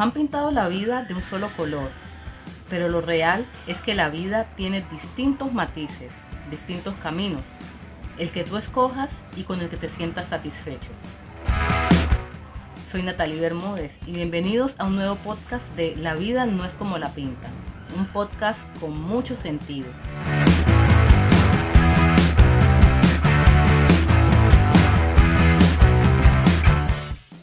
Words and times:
Nos 0.00 0.06
han 0.06 0.12
pintado 0.12 0.50
la 0.50 0.66
vida 0.66 1.02
de 1.02 1.12
un 1.12 1.22
solo 1.22 1.50
color, 1.58 1.90
pero 2.70 2.88
lo 2.88 3.02
real 3.02 3.44
es 3.66 3.82
que 3.82 3.94
la 3.94 4.08
vida 4.08 4.46
tiene 4.56 4.82
distintos 4.90 5.52
matices, 5.52 6.10
distintos 6.50 6.94
caminos, 7.02 7.42
el 8.16 8.30
que 8.30 8.42
tú 8.42 8.56
escojas 8.56 9.10
y 9.36 9.42
con 9.42 9.60
el 9.60 9.68
que 9.68 9.76
te 9.76 9.90
sientas 9.90 10.28
satisfecho. 10.28 10.88
Soy 12.90 13.02
Natalie 13.02 13.42
Bermúdez 13.42 13.92
y 14.06 14.12
bienvenidos 14.12 14.74
a 14.78 14.86
un 14.86 14.96
nuevo 14.96 15.16
podcast 15.16 15.68
de 15.76 15.94
La 15.96 16.14
vida 16.14 16.46
no 16.46 16.64
es 16.64 16.72
como 16.72 16.96
la 16.96 17.10
pintan, 17.10 17.52
un 17.94 18.06
podcast 18.06 18.58
con 18.80 18.98
mucho 18.98 19.36
sentido. 19.36 19.88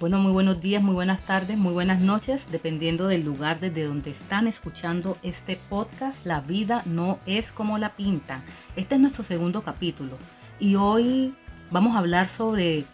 Bueno, 0.08 0.24
muy 0.24 0.32
buenos 0.32 0.62
días, 0.62 0.82
muy 0.82 0.96
buenas 0.96 1.20
tardes, 1.26 1.58
muy 1.58 1.74
buenas 1.74 2.00
noches, 2.00 2.46
dependiendo 2.50 3.08
del 3.08 3.26
lugar 3.26 3.60
desde 3.60 3.84
donde 3.84 4.12
están 4.12 4.48
escuchando 4.48 5.18
este 5.22 5.58
podcast. 5.58 6.26
La 6.26 6.40
vida 6.40 6.82
no 6.86 7.20
es 7.26 7.52
como 7.52 7.78
la 7.78 7.94
pintan. 7.94 8.42
Este 8.78 8.96
es 8.96 9.02
nuestro 9.02 9.26
segundo 9.26 9.64
capítulo 9.64 10.18
y 10.62 10.76
hoy 10.76 11.36
vamos 11.72 11.94
a 11.94 12.00
hablar 12.00 12.30
sobre 12.30 12.86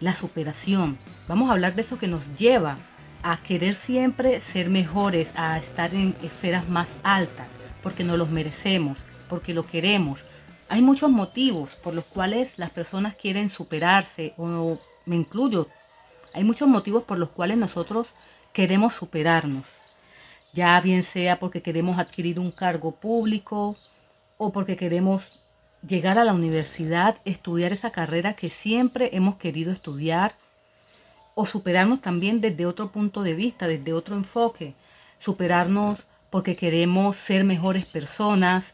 la 0.00 0.16
superación. 0.16 0.98
Vamos 1.28 1.48
a 1.48 1.52
hablar 1.52 1.76
de 1.76 1.82
eso 1.82 2.00
que 2.00 2.08
nos 2.08 2.36
lleva 2.36 2.78
a 3.22 3.36
querer 3.44 3.76
siempre 3.76 4.40
ser 4.40 4.68
mejores, 4.68 5.28
a 5.36 5.58
estar 5.58 5.94
en 5.94 6.16
esferas 6.20 6.68
más 6.68 6.88
altas, 7.04 7.46
porque 7.80 8.02
nos 8.02 8.18
los 8.18 8.30
merecemos, 8.30 8.98
porque 9.28 9.54
lo 9.54 9.68
queremos. 9.68 10.18
Hay 10.68 10.82
muchos 10.82 11.12
motivos 11.12 11.70
por 11.80 11.94
los 11.94 12.06
cuales 12.06 12.58
las 12.58 12.70
personas 12.70 13.14
quieren 13.14 13.50
superarse, 13.50 14.34
o 14.36 14.80
me 15.04 15.14
incluyo, 15.14 15.68
hay 16.32 16.44
muchos 16.44 16.68
motivos 16.68 17.04
por 17.04 17.18
los 17.18 17.30
cuales 17.30 17.56
nosotros 17.58 18.08
queremos 18.52 18.94
superarnos. 18.94 19.64
Ya 20.52 20.80
bien 20.80 21.04
sea 21.04 21.38
porque 21.38 21.62
queremos 21.62 21.98
adquirir 21.98 22.38
un 22.38 22.50
cargo 22.50 22.92
público 22.92 23.76
o 24.38 24.52
porque 24.52 24.76
queremos 24.76 25.40
llegar 25.86 26.18
a 26.18 26.24
la 26.24 26.32
universidad, 26.32 27.16
estudiar 27.24 27.72
esa 27.72 27.90
carrera 27.90 28.34
que 28.34 28.50
siempre 28.50 29.10
hemos 29.12 29.36
querido 29.36 29.72
estudiar 29.72 30.34
o 31.34 31.44
superarnos 31.44 32.00
también 32.00 32.40
desde 32.40 32.64
otro 32.64 32.90
punto 32.90 33.22
de 33.22 33.34
vista, 33.34 33.66
desde 33.66 33.92
otro 33.92 34.16
enfoque. 34.16 34.74
Superarnos 35.18 35.98
porque 36.30 36.56
queremos 36.56 37.16
ser 37.16 37.44
mejores 37.44 37.84
personas, 37.84 38.72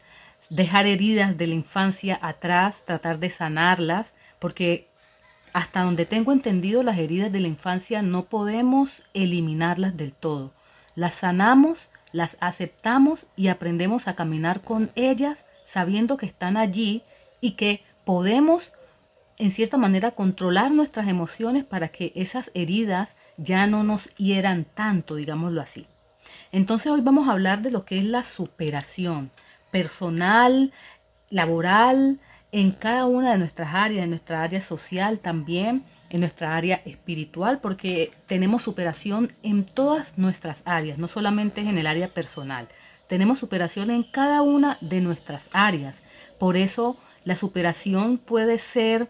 dejar 0.49 0.85
heridas 0.85 1.37
de 1.37 1.47
la 1.47 1.55
infancia 1.55 2.17
atrás, 2.21 2.75
tratar 2.85 3.19
de 3.19 3.29
sanarlas, 3.29 4.13
porque 4.39 4.87
hasta 5.53 5.83
donde 5.83 6.05
tengo 6.05 6.31
entendido, 6.31 6.81
las 6.83 6.97
heridas 6.97 7.31
de 7.31 7.39
la 7.39 7.47
infancia 7.47 8.01
no 8.01 8.25
podemos 8.25 9.03
eliminarlas 9.13 9.95
del 9.95 10.11
todo. 10.11 10.51
Las 10.95 11.15
sanamos, 11.15 11.89
las 12.11 12.37
aceptamos 12.39 13.25
y 13.35 13.47
aprendemos 13.47 14.07
a 14.07 14.15
caminar 14.15 14.61
con 14.61 14.91
ellas 14.95 15.45
sabiendo 15.69 16.17
que 16.17 16.25
están 16.25 16.57
allí 16.57 17.03
y 17.39 17.51
que 17.51 17.83
podemos 18.03 18.71
en 19.37 19.51
cierta 19.51 19.77
manera 19.77 20.11
controlar 20.11 20.71
nuestras 20.71 21.07
emociones 21.07 21.63
para 21.63 21.89
que 21.89 22.11
esas 22.15 22.51
heridas 22.53 23.09
ya 23.37 23.65
no 23.67 23.83
nos 23.83 24.13
hieran 24.15 24.65
tanto, 24.65 25.15
digámoslo 25.15 25.61
así. 25.61 25.87
Entonces 26.51 26.91
hoy 26.91 27.01
vamos 27.01 27.27
a 27.27 27.31
hablar 27.31 27.61
de 27.61 27.71
lo 27.71 27.85
que 27.85 27.97
es 27.97 28.05
la 28.05 28.23
superación 28.23 29.31
personal, 29.71 30.71
laboral, 31.29 32.19
en 32.53 32.71
cada 32.71 33.07
una 33.07 33.31
de 33.31 33.39
nuestras 33.39 33.73
áreas, 33.73 34.03
en 34.03 34.11
nuestra 34.11 34.43
área 34.43 34.61
social 34.61 35.17
también, 35.17 35.83
en 36.11 36.19
nuestra 36.19 36.55
área 36.55 36.83
espiritual, 36.85 37.59
porque 37.59 38.13
tenemos 38.27 38.61
superación 38.61 39.33
en 39.41 39.65
todas 39.65 40.19
nuestras 40.19 40.61
áreas, 40.63 40.99
no 40.99 41.07
solamente 41.07 41.61
en 41.61 41.79
el 41.79 41.87
área 41.87 42.09
personal. 42.09 42.67
Tenemos 43.07 43.39
superación 43.39 43.89
en 43.89 44.03
cada 44.03 44.43
una 44.43 44.77
de 44.81 45.01
nuestras 45.01 45.43
áreas. 45.51 45.95
Por 46.37 46.55
eso 46.55 46.95
la 47.25 47.35
superación 47.35 48.19
puede 48.19 48.59
ser, 48.59 49.09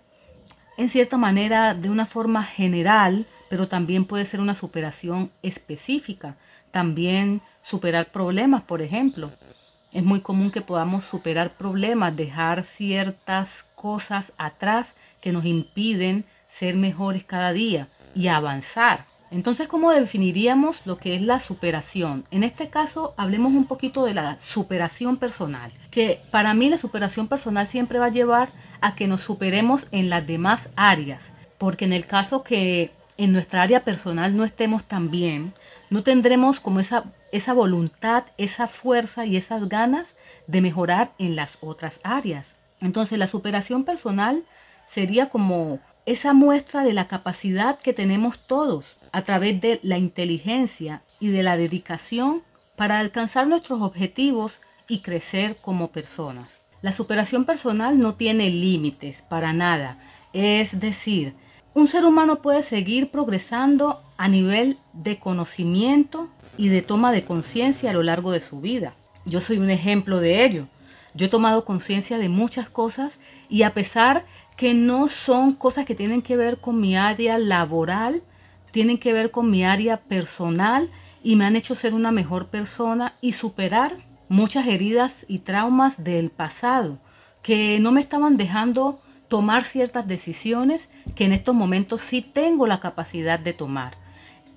en 0.78 0.88
cierta 0.88 1.18
manera, 1.18 1.74
de 1.74 1.90
una 1.90 2.06
forma 2.06 2.46
general, 2.46 3.26
pero 3.50 3.68
también 3.68 4.06
puede 4.06 4.24
ser 4.24 4.40
una 4.40 4.56
superación 4.56 5.32
específica. 5.42 6.38
También 6.72 7.42
superar 7.62 8.10
problemas, 8.10 8.64
por 8.64 8.82
ejemplo. 8.82 9.32
Es 9.94 10.04
muy 10.04 10.22
común 10.22 10.50
que 10.50 10.62
podamos 10.62 11.04
superar 11.04 11.54
problemas, 11.54 12.16
dejar 12.16 12.64
ciertas 12.64 13.64
cosas 13.76 14.32
atrás 14.38 14.96
que 15.22 15.32
nos 15.32 15.46
impiden 15.46 16.26
ser 16.50 16.76
mejores 16.76 17.24
cada 17.24 17.54
día 17.54 17.88
y 18.16 18.28
avanzar. 18.28 19.06
Entonces, 19.30 19.68
¿cómo 19.68 19.92
definiríamos 19.92 20.82
lo 20.86 20.98
que 20.98 21.16
es 21.16 21.22
la 21.22 21.40
superación? 21.40 22.26
En 22.32 22.44
este 22.44 22.70
caso, 22.70 23.14
hablemos 23.18 23.54
un 23.54 23.66
poquito 23.66 24.06
de 24.06 24.14
la 24.14 24.40
superación 24.40 25.18
personal, 25.18 25.72
que 25.90 26.20
para 26.30 26.54
mí 26.54 26.70
la 26.70 26.78
superación 26.78 27.28
personal 27.28 27.68
siempre 27.68 27.98
va 27.98 28.08
a 28.08 28.12
llevar 28.12 28.50
a 28.82 28.96
que 28.96 29.08
nos 29.08 29.22
superemos 29.22 29.88
en 29.92 30.10
las 30.10 30.26
demás 30.28 30.70
áreas, 30.76 31.34
porque 31.58 31.86
en 31.86 31.94
el 31.94 32.06
caso 32.06 32.44
que 32.44 32.92
en 33.18 33.32
nuestra 33.32 33.62
área 33.62 33.84
personal 33.84 34.36
no 34.38 34.44
estemos 34.44 34.84
tan 34.84 35.10
bien, 35.10 35.54
no 35.90 36.04
tendremos 36.04 36.60
como 36.60 36.80
esa 36.80 37.04
esa 37.34 37.54
voluntad, 37.54 38.26
esa 38.38 38.68
fuerza 38.68 39.26
y 39.26 39.38
esas 39.38 39.68
ganas 39.68 40.06
de 40.46 40.62
mejorar 40.62 41.14
en 41.18 41.36
las 41.36 41.58
otras 41.62 42.00
áreas. 42.04 42.46
Entonces 42.80 43.18
la 43.18 43.26
superación 43.26 43.86
personal 43.86 44.44
sería 44.88 45.30
como 45.30 45.80
esa 46.06 46.34
muestra 46.34 46.84
de 46.84 46.94
la 46.94 47.08
capacidad 47.08 47.80
que 47.80 47.92
tenemos 47.92 48.38
todos 48.46 48.86
a 49.12 49.24
través 49.24 49.60
de 49.62 49.80
la 49.82 49.98
inteligencia 49.98 51.02
y 51.20 51.30
de 51.30 51.42
la 51.42 51.58
dedicación 51.58 52.44
para 52.76 53.00
alcanzar 53.00 53.48
nuestros 53.48 53.82
objetivos 53.82 54.60
y 54.88 55.00
crecer 55.00 55.58
como 55.60 55.88
personas. 55.88 56.50
La 56.84 56.92
superación 56.92 57.46
personal 57.46 57.98
no 57.98 58.14
tiene 58.14 58.52
límites 58.52 59.24
para 59.24 59.54
nada. 59.54 59.98
Es 60.34 60.80
decir, 60.80 61.34
un 61.74 61.88
ser 61.88 62.06
humano 62.06 62.42
puede 62.42 62.64
seguir 62.64 63.10
progresando 63.10 64.02
a 64.18 64.28
nivel 64.28 64.78
de 64.94 65.18
conocimiento 65.18 66.30
y 66.58 66.70
de 66.70 66.82
toma 66.82 67.12
de 67.12 67.24
conciencia 67.24 67.90
a 67.90 67.94
lo 67.94 68.04
largo 68.04 68.32
de 68.32 68.42
su 68.42 68.62
vida. 68.62 68.94
Yo 69.26 69.42
soy 69.42 69.58
un 69.58 69.70
ejemplo 69.70 70.20
de 70.20 70.46
ello. 70.46 70.68
Yo 71.16 71.26
he 71.26 71.30
tomado 71.30 71.66
conciencia 71.66 72.18
de 72.18 72.30
muchas 72.30 72.70
cosas 72.70 73.14
y 73.50 73.64
a 73.64 73.74
pesar 73.74 74.26
que 74.56 74.74
no 74.74 75.08
son 75.08 75.54
cosas 75.54 75.86
que 75.86 75.96
tienen 75.96 76.22
que 76.22 76.38
ver 76.38 76.58
con 76.58 76.80
mi 76.80 76.96
área 76.96 77.38
laboral, 77.38 78.22
tienen 78.72 79.00
que 79.00 79.14
ver 79.14 79.32
con 79.32 79.50
mi 79.50 79.64
área 79.64 79.98
personal 79.98 80.90
y 81.24 81.36
me 81.36 81.46
han 81.46 81.56
hecho 81.56 81.74
ser 81.76 81.94
una 81.94 82.12
mejor 82.12 82.48
persona 82.48 83.14
y 83.22 83.34
superar 83.34 83.98
muchas 84.30 84.68
heridas 84.68 85.14
y 85.28 85.40
traumas 85.40 86.04
del 86.04 86.30
pasado 86.30 87.00
que 87.42 87.80
no 87.80 87.92
me 87.92 88.02
estaban 88.02 88.38
dejando 88.38 89.00
tomar 89.28 89.64
ciertas 89.64 90.08
decisiones 90.08 90.90
que 91.16 91.26
en 91.26 91.34
estos 91.34 91.56
momentos 91.56 92.02
sí 92.02 92.22
tengo 92.22 92.68
la 92.68 92.80
capacidad 92.80 93.40
de 93.40 93.54
tomar. 93.54 93.98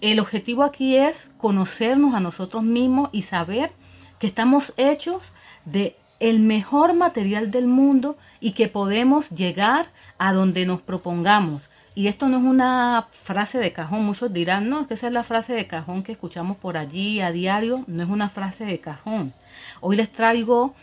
El 0.01 0.21
objetivo 0.21 0.63
aquí 0.63 0.97
es 0.97 1.31
conocernos 1.39 2.15
a 2.15 2.21
nosotros 2.21 2.63
mismos 2.63 3.09
y 3.13 3.23
saber 3.23 3.73
que 4.19 4.27
estamos 4.27 4.73
hechos 4.77 5.23
de 5.65 5.97
el 6.21 6.41
mejor 6.41 6.95
material 6.95 7.51
del 7.51 7.67
mundo 7.67 8.17
y 8.41 8.53
que 8.53 8.69
podemos 8.69 9.31
llegar 9.31 9.87
a 10.19 10.33
donde 10.33 10.67
nos 10.67 10.81
propongamos. 10.81 11.63
Y 11.95 12.09
esto 12.09 12.29
no 12.29 12.37
es 12.37 12.45
una 12.45 13.09
frase 13.11 13.59
de 13.59 13.73
cajón. 13.73 14.05
Muchos 14.05 14.31
dirán, 14.31 14.69
no, 14.69 14.83
es 14.83 14.87
que 14.87 14.95
esa 14.95 15.07
es 15.07 15.13
la 15.15 15.25
frase 15.25 15.55
de 15.55 15.67
cajón 15.67 16.03
que 16.03 16.13
escuchamos 16.13 16.59
por 16.59 16.77
allí 16.77 17.21
a 17.21 17.33
diario. 17.33 17.85
No 17.87 18.03
es 18.03 18.11
una 18.11 18.29
frase 18.29 18.67
de 18.67 18.81
cajón. 18.81 19.33
Hoy 19.81 19.97
les 19.97 20.13
traigo 20.13 20.75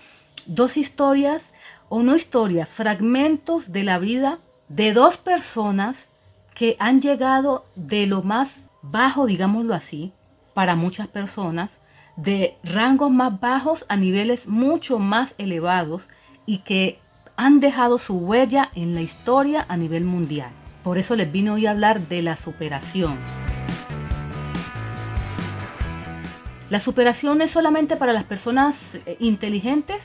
dos 0.48 0.76
historias, 0.76 1.44
o 1.90 2.04
no 2.04 2.16
historias, 2.16 2.70
fragmentos 2.70 3.72
de 3.72 3.84
la 3.84 4.00
vida 4.00 4.40
de 4.70 4.94
dos 4.94 5.18
personas 5.18 5.98
que 6.56 6.76
han 6.80 7.02
llegado 7.02 7.66
de 7.76 8.06
lo 8.08 8.24
más 8.24 8.52
bajo, 8.82 9.26
digámoslo 9.26 9.74
así, 9.74 10.12
para 10.54 10.76
muchas 10.76 11.08
personas, 11.08 11.72
de 12.16 12.56
rangos 12.64 13.12
más 13.12 13.40
bajos 13.40 13.86
a 13.90 13.98
niveles 13.98 14.48
mucho 14.48 15.00
más 15.00 15.34
elevados 15.38 16.04
y 16.46 16.60
que 16.60 17.00
han 17.36 17.60
dejado 17.60 17.98
su 17.98 18.18
huella 18.18 18.70
en 18.76 18.94
la 18.94 19.02
historia 19.02 19.66
a 19.68 19.78
nivel 19.78 20.06
mundial. 20.06 20.52
Por 20.84 20.98
eso 20.98 21.16
les 21.16 21.32
vine 21.32 21.50
hoy 21.52 21.66
a 21.66 21.72
hablar 21.72 22.08
de 22.08 22.22
la 22.22 22.38
superación. 22.38 23.18
La 26.70 26.80
superación 26.80 27.42
es 27.42 27.52
solamente 27.52 27.98
para 27.98 28.14
las 28.14 28.24
personas 28.24 28.76
eh, 29.06 29.18
inteligentes 29.20 30.04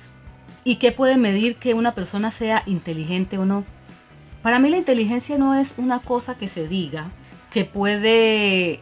y 0.64 0.76
qué 0.76 0.92
puede 0.92 1.16
medir 1.16 1.56
que 1.56 1.74
una 1.74 1.94
persona 1.94 2.30
sea 2.30 2.62
inteligente 2.66 3.38
o 3.38 3.44
no. 3.44 3.64
Para 4.42 4.58
mí 4.58 4.70
la 4.70 4.76
inteligencia 4.76 5.38
no 5.38 5.54
es 5.54 5.74
una 5.76 6.00
cosa 6.00 6.36
que 6.36 6.48
se 6.48 6.68
diga, 6.68 7.10
que 7.50 7.64
puede 7.64 8.80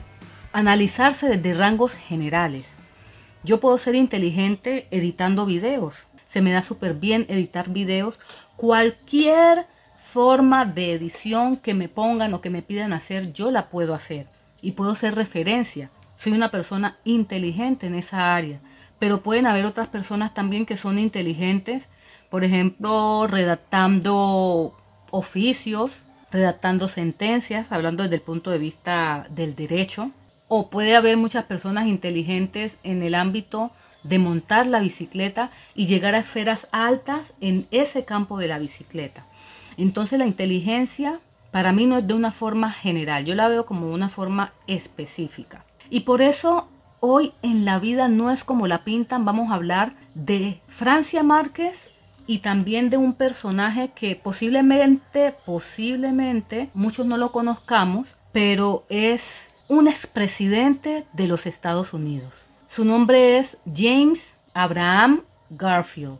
analizarse 0.52 1.28
desde 1.28 1.54
rangos 1.54 1.92
generales. 1.92 2.66
Yo 3.42 3.60
puedo 3.60 3.78
ser 3.78 3.94
inteligente 3.94 4.86
editando 4.90 5.46
videos. 5.46 5.94
Se 6.28 6.40
me 6.40 6.52
da 6.52 6.62
súper 6.62 6.94
bien 6.94 7.26
editar 7.28 7.70
videos. 7.70 8.18
Cualquier 8.56 9.66
forma 9.98 10.64
de 10.64 10.92
edición 10.92 11.56
que 11.56 11.74
me 11.74 11.88
pongan 11.88 12.34
o 12.34 12.40
que 12.40 12.50
me 12.50 12.62
pidan 12.62 12.92
hacer, 12.92 13.32
yo 13.32 13.50
la 13.50 13.68
puedo 13.68 13.94
hacer. 13.94 14.26
Y 14.62 14.72
puedo 14.72 14.94
ser 14.94 15.14
referencia. 15.14 15.90
soy 16.18 16.32
una 16.32 16.50
persona 16.50 16.96
inteligente 17.04 17.86
en 17.86 17.94
esa 17.94 18.34
área, 18.34 18.58
pero 18.98 19.22
pueden 19.22 19.46
haber 19.46 19.66
otras 19.66 19.88
personas 19.88 20.34
también 20.34 20.66
que 20.66 20.76
son 20.76 20.98
inteligentes, 20.98 21.82
por 22.30 22.44
ejemplo, 22.44 23.26
redactando 23.26 24.74
oficios, 25.10 25.92
redactando 26.30 26.88
sentencias, 26.88 27.66
hablando 27.70 28.02
desde 28.02 28.16
el 28.16 28.22
punto 28.22 28.50
de 28.50 28.58
vista 28.58 29.26
del 29.30 29.54
derecho, 29.54 30.10
o 30.48 30.70
puede 30.70 30.96
haber 30.96 31.16
muchas 31.16 31.44
personas 31.44 31.86
inteligentes 31.86 32.76
en 32.82 33.02
el 33.02 33.14
ámbito 33.14 33.70
de 34.02 34.18
montar 34.18 34.66
la 34.66 34.80
bicicleta 34.80 35.50
y 35.74 35.86
llegar 35.86 36.14
a 36.14 36.18
esferas 36.18 36.68
altas 36.70 37.32
en 37.40 37.66
ese 37.70 38.04
campo 38.04 38.38
de 38.38 38.48
la 38.48 38.58
bicicleta. 38.58 39.26
Entonces 39.76 40.18
la 40.18 40.26
inteligencia 40.26 41.20
para 41.50 41.72
mí 41.72 41.86
no 41.86 41.98
es 41.98 42.06
de 42.06 42.14
una 42.14 42.32
forma 42.32 42.70
general, 42.70 43.24
yo 43.24 43.34
la 43.34 43.48
veo 43.48 43.66
como 43.66 43.90
una 43.90 44.08
forma 44.08 44.52
específica. 44.66 45.64
Y 45.90 46.00
por 46.00 46.22
eso 46.22 46.68
hoy 47.00 47.32
en 47.42 47.64
la 47.64 47.78
vida 47.78 48.08
no 48.08 48.30
es 48.30 48.44
como 48.44 48.66
la 48.66 48.84
pintan, 48.84 49.24
vamos 49.24 49.50
a 49.50 49.54
hablar 49.54 49.94
de 50.14 50.60
Francia 50.68 51.22
Márquez 51.22 51.78
y 52.26 52.38
también 52.38 52.90
de 52.90 52.96
un 52.96 53.12
personaje 53.12 53.90
que 53.94 54.16
posiblemente, 54.16 55.34
posiblemente 55.44 56.70
muchos 56.74 57.06
no 57.06 57.16
lo 57.16 57.32
conozcamos, 57.32 58.08
pero 58.32 58.84
es 58.88 59.48
un 59.68 59.88
expresidente 59.88 61.06
de 61.12 61.26
los 61.26 61.46
Estados 61.46 61.92
Unidos. 61.92 62.32
Su 62.68 62.84
nombre 62.84 63.38
es 63.38 63.56
James 63.72 64.20
Abraham 64.54 65.22
Garfield. 65.50 66.18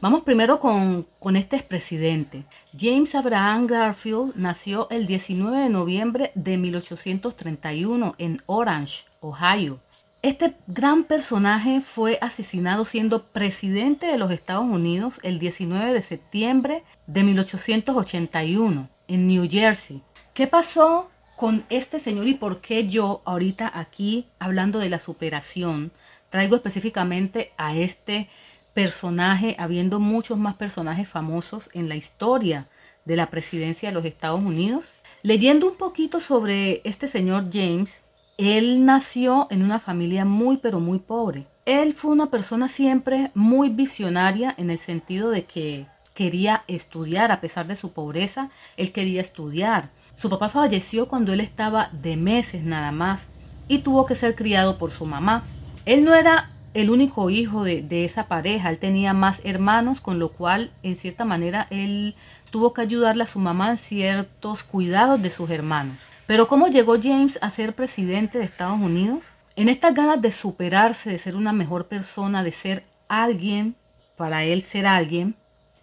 Vamos 0.00 0.22
primero 0.22 0.60
con, 0.60 1.06
con 1.18 1.36
este 1.36 1.56
expresidente. 1.56 2.44
James 2.78 3.14
Abraham 3.14 3.66
Garfield 3.66 4.32
nació 4.36 4.88
el 4.90 5.06
19 5.06 5.58
de 5.58 5.68
noviembre 5.68 6.30
de 6.34 6.56
1831 6.56 8.14
en 8.18 8.42
Orange, 8.46 9.04
Ohio. 9.20 9.80
Este 10.20 10.56
gran 10.66 11.04
personaje 11.04 11.80
fue 11.80 12.18
asesinado 12.20 12.84
siendo 12.84 13.28
presidente 13.28 14.06
de 14.06 14.18
los 14.18 14.32
Estados 14.32 14.64
Unidos 14.64 15.20
el 15.22 15.38
19 15.38 15.92
de 15.92 16.02
septiembre 16.02 16.82
de 17.06 17.22
1881 17.22 18.88
en 19.06 19.28
New 19.28 19.48
Jersey. 19.48 20.02
¿Qué 20.34 20.48
pasó 20.48 21.08
con 21.36 21.64
este 21.70 22.00
señor 22.00 22.26
y 22.26 22.34
por 22.34 22.60
qué 22.60 22.88
yo 22.88 23.22
ahorita 23.26 23.70
aquí 23.72 24.26
hablando 24.40 24.80
de 24.80 24.90
la 24.90 24.98
superación 24.98 25.92
traigo 26.30 26.56
específicamente 26.56 27.52
a 27.56 27.76
este 27.76 28.28
personaje, 28.74 29.54
habiendo 29.56 30.00
muchos 30.00 30.36
más 30.36 30.56
personajes 30.56 31.08
famosos 31.08 31.70
en 31.74 31.88
la 31.88 31.94
historia 31.94 32.66
de 33.04 33.14
la 33.14 33.30
presidencia 33.30 33.88
de 33.88 33.94
los 33.94 34.04
Estados 34.04 34.42
Unidos. 34.42 34.86
Leyendo 35.22 35.68
un 35.68 35.76
poquito 35.76 36.18
sobre 36.18 36.80
este 36.82 37.06
señor 37.06 37.50
James, 37.52 38.02
él 38.38 38.84
nació 38.84 39.48
en 39.50 39.64
una 39.64 39.80
familia 39.80 40.24
muy 40.24 40.58
pero 40.58 40.78
muy 40.78 41.00
pobre. 41.00 41.46
Él 41.66 41.92
fue 41.92 42.12
una 42.12 42.30
persona 42.30 42.68
siempre 42.68 43.32
muy 43.34 43.68
visionaria 43.68 44.54
en 44.56 44.70
el 44.70 44.78
sentido 44.78 45.30
de 45.30 45.44
que 45.44 45.86
quería 46.14 46.62
estudiar 46.68 47.32
a 47.32 47.40
pesar 47.40 47.66
de 47.66 47.76
su 47.76 47.92
pobreza, 47.92 48.50
él 48.76 48.92
quería 48.92 49.20
estudiar. 49.20 49.90
Su 50.16 50.30
papá 50.30 50.48
falleció 50.48 51.08
cuando 51.08 51.32
él 51.32 51.40
estaba 51.40 51.90
de 51.92 52.16
meses 52.16 52.62
nada 52.62 52.92
más 52.92 53.22
y 53.66 53.78
tuvo 53.78 54.06
que 54.06 54.14
ser 54.14 54.36
criado 54.36 54.78
por 54.78 54.92
su 54.92 55.04
mamá. 55.04 55.42
Él 55.84 56.04
no 56.04 56.14
era 56.14 56.50
el 56.74 56.90
único 56.90 57.30
hijo 57.30 57.64
de, 57.64 58.04
esa 58.04 58.28
pareja. 58.28 58.70
Él 58.70 58.78
tenía 58.78 59.14
más 59.14 59.40
hermanos, 59.42 60.00
con 60.00 60.18
lo 60.20 60.30
cual, 60.30 60.70
en 60.84 60.96
cierta 60.96 61.24
manera, 61.24 61.66
él 61.70 62.14
tuvo 62.50 62.72
que 62.72 62.82
ayudarle 62.82 63.24
a 63.24 63.26
su 63.26 63.40
mamá 63.40 63.70
en 63.70 63.78
ciertos 63.78 64.62
cuidados 64.62 65.20
de 65.20 65.30
sus 65.30 65.50
hermanos. 65.50 65.98
Pero 66.28 66.46
¿cómo 66.46 66.68
llegó 66.68 67.00
James 67.02 67.38
a 67.40 67.48
ser 67.48 67.74
presidente 67.74 68.36
de 68.36 68.44
Estados 68.44 68.78
Unidos? 68.78 69.24
En 69.56 69.70
estas 69.70 69.94
ganas 69.94 70.20
de 70.20 70.30
superarse, 70.30 71.08
de 71.08 71.18
ser 71.18 71.36
una 71.36 71.54
mejor 71.54 71.86
persona, 71.86 72.44
de 72.44 72.52
ser 72.52 72.84
alguien, 73.08 73.76
para 74.14 74.44
él 74.44 74.62
ser 74.62 74.86
alguien, 74.86 75.36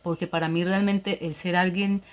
porque 0.04 0.28
para 0.28 0.48
mí 0.48 0.64
realmente 0.64 1.26
el 1.26 1.34
ser 1.34 1.56
alguien 1.56 2.04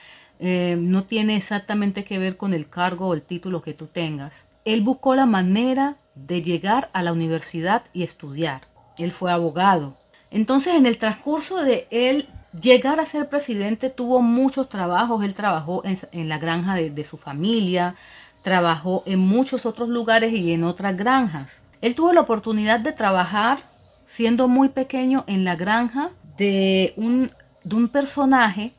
eh, 0.40 0.78
no 0.80 1.04
tiene 1.04 1.36
exactamente 1.36 2.04
que 2.04 2.18
ver 2.18 2.38
con 2.38 2.54
el 2.54 2.70
cargo 2.70 3.08
o 3.08 3.12
el 3.12 3.20
título 3.20 3.60
que 3.60 3.74
tú 3.74 3.86
tengas. 3.86 4.32
Él 4.64 4.80
buscó 4.80 5.14
la 5.14 5.26
manera 5.26 5.96
de 6.14 6.40
llegar 6.40 6.88
a 6.94 7.02
la 7.02 7.12
universidad 7.12 7.82
y 7.92 8.02
estudiar. 8.02 8.62
Él 8.96 9.12
fue 9.12 9.30
abogado. 9.30 9.98
Entonces, 10.30 10.74
en 10.76 10.86
el 10.86 10.96
transcurso 10.96 11.62
de 11.62 11.86
él 11.90 12.30
llegar 12.58 12.98
a 12.98 13.04
ser 13.04 13.28
presidente, 13.28 13.90
tuvo 13.90 14.22
muchos 14.22 14.70
trabajos. 14.70 15.22
Él 15.22 15.34
trabajó 15.34 15.82
en, 15.84 16.28
la 16.30 16.38
granja 16.38 16.74
de, 16.74 16.88
de 16.90 17.04
su 17.04 17.18
familia, 17.18 17.94
trabajó 18.42 19.02
en 19.06 19.20
muchos 19.20 19.66
otros 19.66 19.88
lugares 19.88 20.32
y 20.32 20.52
en 20.52 20.64
otras 20.64 20.96
granjas. 20.96 21.50
Él 21.80 21.94
tuvo 21.94 22.12
la 22.12 22.20
oportunidad 22.20 22.80
de 22.80 22.92
trabajar 22.92 23.60
siendo 24.04 24.48
muy 24.48 24.68
pequeño 24.68 25.24
en 25.26 25.44
la 25.44 25.56
granja 25.56 26.10
de 26.36 26.92
un, 26.96 27.32
de 27.64 27.76
un 27.76 27.88
personaje 27.88 28.72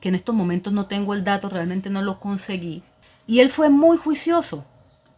que 0.00 0.08
en 0.10 0.14
estos 0.14 0.34
momentos 0.34 0.72
no 0.72 0.86
tengo 0.86 1.14
el 1.14 1.24
dato, 1.24 1.48
realmente 1.48 1.90
no 1.90 2.02
lo 2.02 2.20
conseguí. 2.20 2.82
Y 3.26 3.40
él 3.40 3.50
fue 3.50 3.70
muy 3.70 3.96
juicioso. 3.96 4.64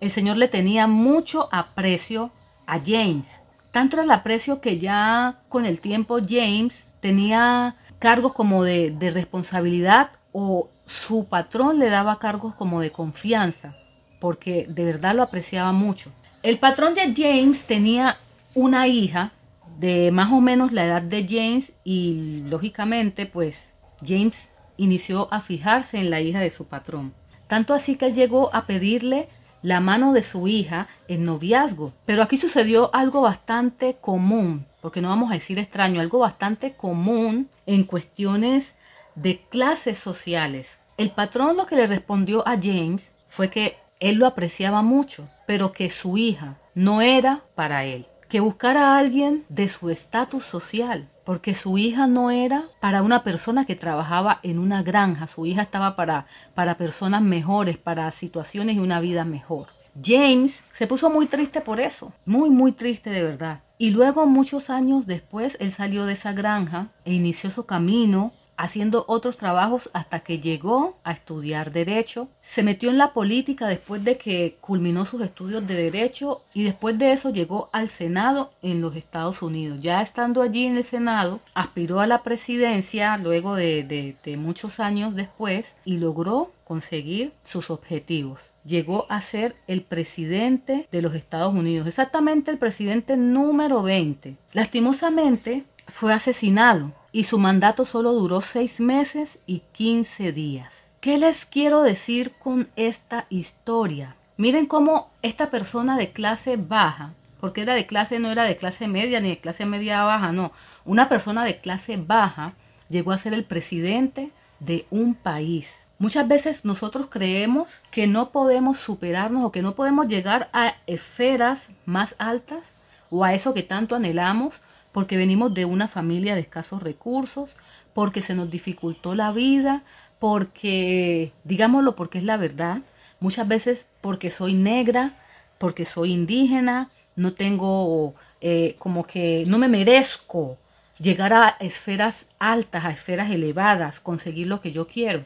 El 0.01 0.11
Señor 0.11 0.37
le 0.37 0.49
tenía 0.49 0.87
mucho 0.87 1.49
aprecio 1.53 2.31
a 2.67 2.81
James. 2.85 3.27
Tanto 3.73 4.01
el 4.01 4.11
aprecio 4.11 4.61
que 4.61 4.79
ya 4.79 5.41
con 5.49 5.67
el 5.67 5.81
tiempo 5.81 6.19
James 6.27 6.75
tenía 7.01 7.77
cargos 7.99 8.33
como 8.33 8.65
de, 8.65 8.95
responsabilidad 9.13 10.11
o 10.33 10.71
su 10.87 11.27
patrón 11.27 11.79
le 11.79 11.91
daba 11.91 12.19
cargos 12.19 12.55
como 12.55 12.81
de 12.81 12.93
confianza, 12.93 13.77
porque 14.19 14.67
de 14.69 14.85
verdad 14.85 15.15
lo 15.15 15.23
apreciaba 15.23 15.73
mucho. 15.73 16.11
El 16.43 16.59
patrón 16.59 16.95
de 16.95 17.15
James 17.17 17.65
tenía 17.65 18.19
una 18.55 18.87
hija 18.89 19.33
de 19.79 20.11
más 20.11 20.33
o 20.33 20.41
menos 20.41 20.73
la 20.73 20.85
edad 20.85 21.03
de 21.03 21.27
James 21.29 21.73
y 21.85 22.43
lógicamente 22.47 23.27
pues 23.27 23.69
James 24.07 24.49
inició 24.77 25.33
a 25.33 25.41
fijarse 25.41 25.99
en 25.99 26.11
la 26.11 26.21
hija 26.21 26.41
de 26.41 26.51
su 26.51 26.67
patrón. 26.67 27.13
Tanto 27.47 27.75
así 27.75 27.97
que 27.97 28.07
él 28.07 28.15
llegó 28.15 28.55
a 28.55 28.67
pedirle 28.67 29.29
la 29.63 29.81
mano 29.81 30.13
de 30.13 30.23
su 30.23 30.49
hija 30.49 30.89
en 31.09 31.25
noviazgo. 31.25 31.93
Pero 32.07 32.23
aquí 32.23 32.37
sucedió 32.37 32.95
algo 32.95 33.23
bastante 33.23 33.97
común, 34.01 34.67
porque 34.81 35.01
no 35.01 35.09
vamos 35.09 35.31
a 35.31 35.35
decir 35.35 35.59
extraño, 35.59 36.01
algo 36.01 36.21
bastante 36.21 36.75
común 36.75 37.49
en 37.67 37.85
cuestiones 37.85 38.75
de 39.15 39.41
clases 39.49 39.99
sociales. 39.99 40.79
El 40.97 41.11
patrón 41.11 41.57
lo 41.57 41.67
que 41.67 41.77
le 41.77 41.87
respondió 41.87 42.47
a 42.47 42.53
James 42.53 43.03
fue 43.29 43.51
que 43.51 43.77
él 44.01 44.17
lo 44.17 44.27
apreciaba 44.27 44.83
mucho, 44.83 45.29
pero 45.47 45.73
que 45.73 45.91
su 45.91 46.19
hija 46.19 46.57
no 46.75 47.03
era 47.03 47.43
para 47.55 47.85
él, 47.85 48.07
que 48.29 48.41
buscara 48.41 48.95
a 48.95 48.99
alguien 48.99 49.45
de 49.49 49.69
su 49.69 49.91
estatus 49.91 50.45
social, 50.45 51.09
porque 51.25 51.55
su 51.55 51.79
hija 51.79 52.07
no 52.07 52.31
era 52.31 52.65
para 52.81 53.03
una 53.03 53.23
persona 53.23 53.67
que 53.67 53.77
trabajaba 53.77 54.41
en 54.43 54.59
una 54.59 54.83
granja, 54.83 55.27
su 55.27 55.47
hija 55.47 55.63
estaba 55.63 55.97
para, 55.97 56.27
para 56.55 56.79
personas 56.79 57.23
mejores, 57.23 57.77
para 57.77 58.11
situaciones 58.13 58.77
y 58.77 58.81
una 58.81 59.01
vida 59.01 59.25
mejor. 59.25 59.67
James 60.03 60.55
se 60.73 60.87
puso 60.87 61.11
muy 61.11 61.27
triste 61.27 61.61
por 61.61 61.81
eso, 61.81 62.13
muy, 62.25 62.51
muy 62.51 62.73
triste 62.73 63.11
de 63.11 63.23
verdad. 63.23 63.61
Y 63.79 63.91
luego, 63.91 64.27
muchos 64.27 64.71
años 64.71 65.07
después, 65.07 65.57
él 65.61 65.73
salió 65.73 66.07
de 66.07 66.15
esa 66.15 66.33
granja 66.33 66.89
e 67.05 67.13
inició 67.13 67.51
su 67.51 67.67
camino 67.67 68.33
haciendo 68.59 69.05
otros 69.07 69.37
trabajos 69.39 69.89
hasta 69.95 70.21
que 70.21 70.41
llegó 70.41 70.99
a 71.05 71.13
estudiar 71.13 71.73
derecho. 71.73 72.29
Se 72.43 72.63
metió 72.63 72.91
en 72.91 72.99
la 72.99 73.15
política 73.15 73.69
después 73.69 74.05
de 74.05 74.19
que 74.19 74.59
culminó 74.61 75.07
sus 75.07 75.23
estudios 75.23 75.67
de 75.67 75.75
derecho 75.75 76.43
y 76.53 76.65
después 76.65 76.99
de 76.99 77.13
eso 77.13 77.31
llegó 77.31 77.71
al 77.73 77.89
Senado 77.89 78.51
en 78.61 78.81
los 78.81 78.97
Estados 78.97 79.41
Unidos. 79.43 79.81
Ya 79.81 80.03
estando 80.03 80.43
allí 80.43 80.67
en 80.67 80.77
el 80.77 80.85
Senado, 80.85 81.41
aspiró 81.55 82.01
a 82.01 82.09
la 82.09 82.23
presidencia 82.25 83.17
luego 83.17 83.55
de, 83.55 84.17
muchos 84.37 84.81
años 84.81 85.15
después 85.15 85.67
y 85.85 85.99
logró 85.99 86.51
conseguir 86.65 87.33
sus 87.45 87.71
objetivos 87.71 88.41
llegó 88.65 89.07
a 89.09 89.23
ser 89.23 89.57
el 89.67 89.81
presidente 89.81 90.87
de 90.93 91.01
los 91.01 91.15
Estados 91.15 91.55
Unidos, 91.55 91.87
exactamente 91.87 92.51
el 92.51 92.59
presidente 92.59 93.17
número 93.17 93.83
20. 93.83 94.37
Lastimosamente 94.53 95.65
fue 95.87 96.13
asesinado 96.13 96.93
y 97.19 97.25
su 97.25 97.41
mandato 97.41 97.85
solo 97.85 98.13
duró 98.13 98.43
seis 98.43 98.79
meses 98.79 99.41
y 99.45 99.63
15 99.73 100.31
días. 100.31 100.73
¿Qué 101.01 101.19
les 101.19 101.47
quiero 101.47 101.83
decir 101.83 102.35
con 102.39 102.69
esta 102.77 103.27
historia? 103.29 104.15
Miren 104.37 104.67
cómo 104.67 105.11
esta 105.23 105.51
persona 105.51 105.97
de 105.97 106.13
clase 106.13 106.57
baja, 106.57 107.15
porque 107.41 107.63
era 107.63 107.75
de 107.75 107.89
clase, 107.89 108.21
no 108.21 108.31
era 108.31 108.45
de 108.45 108.57
clase 108.57 108.87
media 108.87 109.21
ni 109.21 109.31
de 109.31 109.41
clase 109.41 109.67
media 109.67 110.05
baja, 110.05 110.31
no, 110.31 110.53
una 110.85 111.09
persona 111.09 111.45
de 111.45 111.59
clase 111.59 111.97
baja 111.97 112.53
llegó 112.89 113.11
a 113.11 113.19
ser 113.19 113.35
el 113.35 113.43
presidente 113.43 114.31
de 114.61 114.87
un 114.91 115.17
país. 115.17 115.75
Muchas 115.99 116.29
veces 116.29 116.65
nosotros 116.65 117.09
creemos 117.09 117.69
que 117.91 118.07
no 118.07 118.31
podemos 118.31 118.79
superarnos 118.79 119.45
o 119.45 119.51
que 119.51 119.63
no 119.63 119.75
podemos 119.75 120.07
llegar 120.07 120.51
a 120.53 120.77
esferas 120.87 121.69
más 121.85 122.15
altas 122.19 122.75
o 123.11 123.25
a 123.25 123.35
eso 123.35 123.55
que 123.55 123.65
tanto 123.65 123.97
anhelamos 123.97 124.61
porque 124.99 125.17
venimos 125.17 125.55
de 125.55 125.65
una 125.65 125.87
familia 125.87 126.35
de 126.35 126.41
escasos 126.41 126.83
recursos, 126.83 127.51
porque 127.95 128.21
se 128.21 128.35
nos 128.35 128.51
dificultó 128.51 129.15
la 129.15 129.31
vida, 129.31 129.85
porque, 130.19 131.31
digámoslo 131.45 131.95
porque 131.95 132.19
es 132.19 132.25
la 132.25 132.37
verdad, 132.37 132.81
muchas 133.21 133.47
veces 133.47 133.87
porque 134.01 134.33
soy 134.33 134.55
negra, 134.55 135.15
porque 135.59 135.85
soy 135.85 136.13
indígena, 136.13 136.91
no 137.15 137.33
tengo 137.33 138.17
eh, 138.41 138.75
como 138.81 139.07
que 139.07 139.45
no 139.47 139.59
me 139.59 139.69
merezco 139.69 140.59
llegar 140.99 141.33
a 141.33 141.51
esferas 141.61 142.27
altas, 142.41 142.85
a 142.85 142.91
esferas 142.91 143.31
elevadas, 143.31 144.01
conseguir 144.01 144.49
lo 144.49 144.61
que 144.61 144.73
yo 144.73 144.89
quiero. 144.89 145.25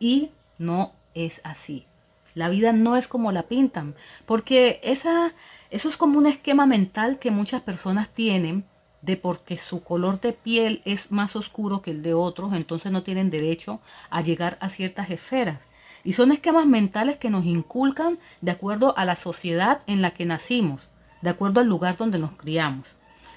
Y 0.00 0.30
no 0.58 0.94
es 1.14 1.40
así. 1.44 1.86
La 2.34 2.48
vida 2.48 2.72
no 2.72 2.96
es 2.96 3.06
como 3.06 3.30
la 3.30 3.44
pintan, 3.44 3.94
porque 4.26 4.80
esa, 4.82 5.32
eso 5.70 5.88
es 5.88 5.96
como 5.96 6.18
un 6.18 6.26
esquema 6.26 6.66
mental 6.66 7.20
que 7.20 7.30
muchas 7.30 7.62
personas 7.62 8.08
tienen 8.08 8.64
de 9.02 9.16
porque 9.16 9.58
su 9.58 9.82
color 9.82 10.20
de 10.20 10.32
piel 10.32 10.80
es 10.84 11.10
más 11.10 11.36
oscuro 11.36 11.82
que 11.82 11.90
el 11.90 12.02
de 12.02 12.14
otros, 12.14 12.54
entonces 12.54 12.90
no 12.90 13.02
tienen 13.02 13.30
derecho 13.30 13.80
a 14.10 14.22
llegar 14.22 14.56
a 14.60 14.70
ciertas 14.70 15.10
esferas. 15.10 15.58
Y 16.04 16.14
son 16.14 16.32
esquemas 16.32 16.66
mentales 16.66 17.16
que 17.18 17.30
nos 17.30 17.44
inculcan 17.44 18.18
de 18.40 18.52
acuerdo 18.52 18.96
a 18.96 19.04
la 19.04 19.16
sociedad 19.16 19.82
en 19.86 20.02
la 20.02 20.12
que 20.12 20.24
nacimos, 20.24 20.80
de 21.20 21.30
acuerdo 21.30 21.60
al 21.60 21.66
lugar 21.66 21.96
donde 21.96 22.18
nos 22.18 22.32
criamos. 22.32 22.86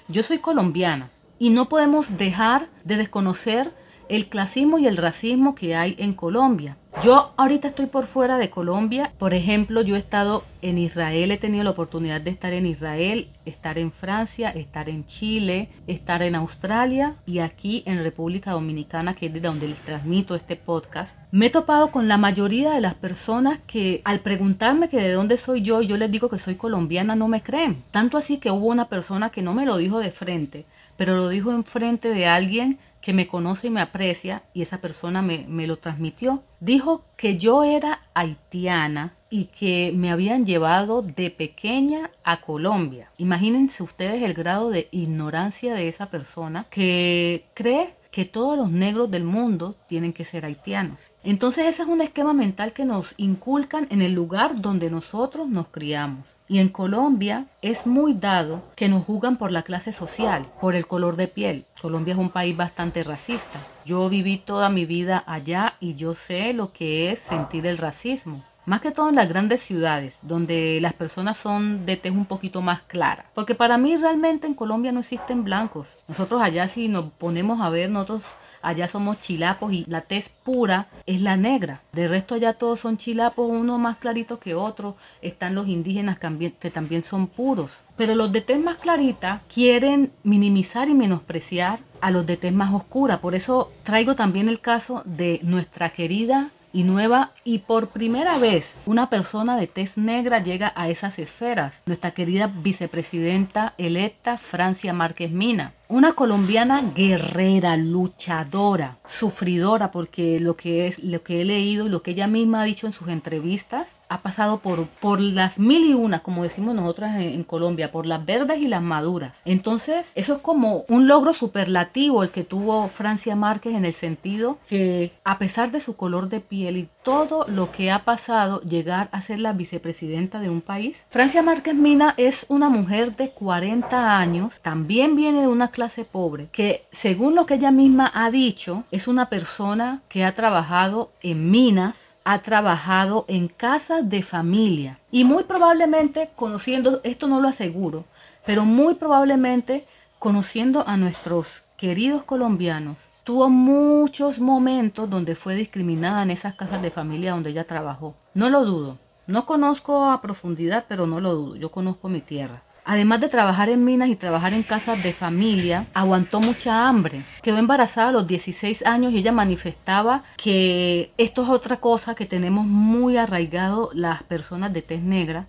Yo 0.08 0.22
soy 0.22 0.38
colombiana 0.38 1.10
y 1.38 1.50
no 1.50 1.68
podemos 1.68 2.16
dejar 2.16 2.68
de 2.84 2.96
desconocer 2.96 3.72
el 4.08 4.28
clasismo 4.28 4.78
y 4.78 4.86
el 4.86 4.96
racismo 4.96 5.54
que 5.54 5.74
hay 5.74 5.96
en 5.98 6.14
Colombia. 6.14 6.76
Yo 7.04 7.34
ahorita 7.36 7.68
estoy 7.68 7.86
por 7.86 8.06
fuera 8.06 8.38
de 8.38 8.48
Colombia. 8.48 9.12
Por 9.18 9.34
ejemplo, 9.34 9.82
yo 9.82 9.96
he 9.96 9.98
estado 9.98 10.44
en 10.62 10.78
Israel, 10.78 11.30
he 11.30 11.36
tenido 11.36 11.62
la 11.62 11.70
oportunidad 11.70 12.22
de 12.22 12.30
estar 12.30 12.54
en 12.54 12.64
Israel, 12.64 13.28
estar 13.44 13.78
en 13.78 13.92
Francia, 13.92 14.48
estar 14.48 14.88
en 14.88 15.04
Chile, 15.04 15.68
estar 15.86 16.22
en 16.22 16.34
Australia 16.34 17.16
y 17.26 17.40
aquí 17.40 17.82
en 17.84 18.02
República 18.02 18.52
Dominicana, 18.52 19.14
que 19.14 19.26
es 19.26 19.32
de 19.34 19.40
donde 19.40 19.68
les 19.68 19.78
transmito 19.82 20.34
este 20.34 20.56
podcast. 20.56 21.14
Me 21.30 21.46
he 21.46 21.50
topado 21.50 21.90
con 21.90 22.08
la 22.08 22.16
mayoría 22.16 22.72
de 22.72 22.80
las 22.80 22.94
personas 22.94 23.58
que 23.66 24.00
al 24.04 24.20
preguntarme 24.20 24.88
que 24.88 24.96
de 24.96 25.12
dónde 25.12 25.36
soy 25.36 25.60
yo, 25.60 25.82
yo 25.82 25.98
les 25.98 26.10
digo 26.10 26.30
que 26.30 26.38
soy 26.38 26.54
colombiana, 26.54 27.14
no 27.14 27.28
me 27.28 27.42
creen. 27.42 27.84
Tanto 27.90 28.16
así 28.16 28.38
que 28.38 28.50
hubo 28.50 28.68
una 28.68 28.88
persona 28.88 29.28
que 29.28 29.42
no 29.42 29.52
me 29.52 29.66
lo 29.66 29.76
dijo 29.76 29.98
de 29.98 30.12
frente, 30.12 30.64
pero 30.96 31.14
lo 31.14 31.28
dijo 31.28 31.52
en 31.52 31.64
frente 31.64 32.08
de 32.08 32.26
alguien 32.26 32.78
que 33.06 33.12
me 33.12 33.28
conoce 33.28 33.68
y 33.68 33.70
me 33.70 33.80
aprecia, 33.80 34.42
y 34.52 34.62
esa 34.62 34.78
persona 34.78 35.22
me, 35.22 35.46
lo 35.68 35.76
transmitió. 35.76 36.42
Dijo 36.58 37.04
que 37.16 37.38
yo 37.38 37.62
era 37.62 38.00
haitiana 38.14 39.14
y 39.30 39.44
que 39.44 39.92
me 39.94 40.10
habían 40.10 40.44
llevado 40.44 41.02
de 41.02 41.30
pequeña 41.30 42.10
a 42.24 42.40
Colombia. 42.40 43.12
Imagínense 43.16 43.84
ustedes 43.84 44.24
el 44.24 44.34
grado 44.34 44.70
de 44.70 44.88
ignorancia 44.90 45.74
de 45.74 45.86
esa 45.86 46.06
persona 46.06 46.66
que 46.68 47.44
cree 47.54 47.94
que 48.10 48.24
todos 48.24 48.58
los 48.58 48.72
negros 48.72 49.08
del 49.08 49.22
mundo 49.22 49.76
tienen 49.86 50.12
que 50.12 50.24
ser 50.24 50.44
haitianos. 50.44 50.98
Entonces 51.22 51.66
ese 51.66 51.82
es 51.82 51.88
un 51.88 52.00
esquema 52.00 52.32
mental 52.32 52.72
que 52.72 52.84
nos 52.84 53.14
inculcan 53.18 53.86
en 53.90 54.02
el 54.02 54.14
lugar 54.14 54.60
donde 54.60 54.90
nosotros 54.90 55.46
nos 55.48 55.68
criamos. 55.68 56.35
Y 56.48 56.60
en 56.60 56.68
Colombia 56.68 57.46
es 57.60 57.86
muy 57.86 58.14
dado 58.14 58.62
que 58.76 58.88
nos 58.88 59.04
juzgan 59.04 59.36
por 59.36 59.50
la 59.50 59.62
clase 59.62 59.92
social, 59.92 60.46
por 60.60 60.76
el 60.76 60.86
color 60.86 61.16
de 61.16 61.26
piel. 61.26 61.64
Colombia 61.82 62.14
es 62.14 62.20
un 62.20 62.30
país 62.30 62.56
bastante 62.56 63.02
racista. 63.02 63.58
Yo 63.84 64.08
viví 64.08 64.36
toda 64.38 64.68
mi 64.68 64.86
vida 64.86 65.24
allá 65.26 65.74
y 65.80 65.96
yo 65.96 66.14
sé 66.14 66.52
lo 66.52 66.72
que 66.72 67.10
es 67.10 67.18
sentir 67.18 67.66
el 67.66 67.78
racismo. 67.78 68.44
Más 68.64 68.80
que 68.80 68.90
todo 68.90 69.08
en 69.08 69.14
las 69.14 69.28
grandes 69.28 69.60
ciudades, 69.60 70.14
donde 70.22 70.80
las 70.80 70.92
personas 70.92 71.36
son 71.36 71.86
de 71.86 71.96
tez 71.96 72.12
un 72.12 72.26
poquito 72.26 72.62
más 72.62 72.82
clara. 72.82 73.26
Porque 73.32 73.54
para 73.54 73.78
mí 73.78 73.96
realmente 73.96 74.48
en 74.48 74.54
Colombia 74.54 74.90
no 74.90 75.00
existen 75.00 75.44
blancos. 75.44 75.86
Nosotros 76.08 76.42
allá 76.42 76.66
si 76.66 76.88
nos 76.88 77.12
ponemos 77.12 77.60
a 77.60 77.70
ver, 77.70 77.90
nosotros 77.90 78.22
allá 78.62 78.88
somos 78.88 79.20
chilapos 79.20 79.72
y 79.72 79.84
la 79.88 80.02
tez 80.02 80.30
pura 80.44 80.88
es 81.06 81.20
la 81.20 81.36
negra. 81.36 81.82
De 81.92 82.08
resto 82.08 82.34
allá 82.34 82.54
todos 82.54 82.80
son 82.80 82.96
chilapos, 82.96 83.48
uno 83.50 83.78
más 83.78 83.96
clarito 83.98 84.38
que 84.38 84.54
otro. 84.54 84.96
Están 85.22 85.54
los 85.54 85.68
indígenas 85.68 86.18
que 86.60 86.70
también 86.70 87.04
son 87.04 87.26
puros. 87.26 87.70
Pero 87.96 88.14
los 88.14 88.32
de 88.32 88.42
tez 88.42 88.58
más 88.58 88.76
clarita 88.76 89.42
quieren 89.52 90.12
minimizar 90.22 90.88
y 90.88 90.94
menospreciar 90.94 91.80
a 92.00 92.10
los 92.10 92.26
de 92.26 92.36
tez 92.36 92.52
más 92.52 92.74
oscura. 92.74 93.20
Por 93.20 93.34
eso 93.34 93.72
traigo 93.84 94.14
también 94.14 94.48
el 94.48 94.60
caso 94.60 95.02
de 95.04 95.40
nuestra 95.42 95.90
querida 95.90 96.50
y 96.76 96.84
nueva 96.84 97.30
y 97.42 97.60
por 97.60 97.88
primera 97.88 98.36
vez 98.36 98.74
una 98.84 99.08
persona 99.08 99.56
de 99.56 99.66
tez 99.66 99.96
negra 99.96 100.42
llega 100.42 100.74
a 100.76 100.90
esas 100.90 101.18
esferas. 101.18 101.72
Nuestra 101.86 102.10
querida 102.10 102.48
vicepresidenta 102.48 103.72
electa 103.78 104.36
Francia 104.36 104.92
Márquez 104.92 105.30
Mina. 105.30 105.72
Una 105.88 106.12
colombiana 106.12 106.82
guerrera, 106.94 107.78
luchadora, 107.78 108.98
sufridora, 109.06 109.90
porque 109.90 110.38
lo 110.38 110.56
que 110.56 110.86
es 110.86 111.02
lo 111.02 111.22
que 111.22 111.40
he 111.40 111.44
leído 111.46 111.86
y 111.86 111.88
lo 111.88 112.02
que 112.02 112.10
ella 112.10 112.26
misma 112.26 112.60
ha 112.60 112.64
dicho 112.64 112.86
en 112.86 112.92
sus 112.92 113.08
entrevistas 113.08 113.88
ha 114.08 114.22
pasado 114.22 114.58
por, 114.58 114.86
por 114.86 115.20
las 115.20 115.58
mil 115.58 115.84
y 115.84 115.94
una, 115.94 116.20
como 116.20 116.42
decimos 116.42 116.74
nosotras 116.74 117.16
en, 117.16 117.44
Colombia, 117.44 117.92
por 117.92 118.06
las 118.06 118.24
verdes 118.24 118.60
y 118.60 118.68
las 118.68 118.82
maduras. 118.82 119.34
Entonces, 119.44 120.06
eso 120.14 120.34
es 120.34 120.38
como 120.40 120.84
un 120.88 121.06
logro 121.06 121.32
superlativo 121.34 122.22
el 122.22 122.30
que 122.30 122.44
tuvo 122.44 122.88
Francia 122.88 123.36
Márquez 123.36 123.74
en 123.74 123.84
el 123.84 123.94
sentido 123.94 124.58
que 124.68 125.12
a 125.24 125.38
pesar 125.38 125.70
de 125.70 125.80
su 125.80 125.96
color 125.96 126.28
de 126.28 126.40
piel 126.40 126.76
y 126.76 126.88
todo 127.02 127.46
lo 127.48 127.70
que 127.70 127.90
ha 127.90 128.04
pasado, 128.04 128.60
llegar 128.62 129.08
a 129.12 129.20
ser 129.20 129.38
la 129.38 129.52
vicepresidenta 129.52 130.40
de 130.40 130.50
un 130.50 130.60
país. 130.60 130.96
Francia 131.08 131.42
Márquez 131.42 131.74
Mina 131.74 132.14
es 132.16 132.46
una 132.48 132.68
mujer 132.68 133.14
de 133.14 133.30
40 133.30 134.18
años, 134.18 134.52
también 134.62 135.14
viene 135.14 135.42
de 135.42 135.46
una 135.46 135.68
clase 135.68 136.04
pobre, 136.04 136.48
que 136.50 136.86
según 136.90 137.34
lo 137.34 137.46
que 137.46 137.54
ella 137.54 137.70
misma 137.70 138.10
ha 138.12 138.30
dicho, 138.30 138.84
es 138.90 139.06
una 139.06 139.28
persona 139.28 140.02
que 140.08 140.24
ha 140.24 140.34
trabajado 140.34 141.12
en 141.22 141.50
minas, 141.50 141.96
ha 142.28 142.40
trabajado 142.40 143.24
en 143.28 143.46
casas 143.46 144.10
de 144.10 144.20
familia 144.20 144.98
y 145.12 145.22
muy 145.22 145.44
probablemente 145.44 146.30
conociendo, 146.34 147.00
esto 147.04 147.28
no 147.28 147.40
lo 147.40 147.46
aseguro, 147.46 148.04
pero 148.44 148.64
muy 148.64 148.96
probablemente 148.96 149.86
conociendo 150.18 150.82
a 150.88 150.96
nuestros 150.96 151.62
queridos 151.76 152.24
colombianos, 152.24 152.98
tuvo 153.22 153.48
muchos 153.48 154.40
momentos 154.40 155.08
donde 155.08 155.36
fue 155.36 155.54
discriminada 155.54 156.24
en 156.24 156.32
esas 156.32 156.54
casas 156.54 156.82
de 156.82 156.90
familia 156.90 157.30
donde 157.30 157.50
ella 157.50 157.64
trabajó. 157.64 158.16
No 158.34 158.50
lo 158.50 158.64
dudo. 158.64 158.98
No 159.28 159.46
conozco 159.46 160.06
a 160.10 160.20
profundidad, 160.20 160.86
pero 160.88 161.06
no 161.06 161.20
lo 161.20 161.32
dudo. 161.32 161.54
Yo 161.54 161.70
conozco 161.70 162.08
mi 162.08 162.22
tierra. 162.22 162.64
Además 162.88 163.20
de 163.20 163.28
trabajar 163.28 163.68
en 163.68 163.84
minas 163.84 164.08
y 164.08 164.14
trabajar 164.14 164.54
en 164.54 164.62
casas 164.62 165.02
de 165.02 165.12
familia, 165.12 165.88
aguantó 165.92 166.38
mucha 166.38 166.86
hambre. 166.86 167.24
Quedó 167.42 167.58
embarazada 167.58 168.10
a 168.10 168.12
los 168.12 168.28
16 168.28 168.86
años 168.86 169.12
y 169.12 169.18
ella 169.18 169.32
manifestaba 169.32 170.22
que 170.36 171.10
esto 171.18 171.42
es 171.42 171.48
otra 171.48 171.78
cosa 171.78 172.14
que 172.14 172.26
tenemos 172.26 172.64
muy 172.64 173.16
arraigado 173.16 173.90
las 173.92 174.22
personas 174.22 174.72
de 174.72 174.82
tez 174.82 175.02
negra, 175.02 175.46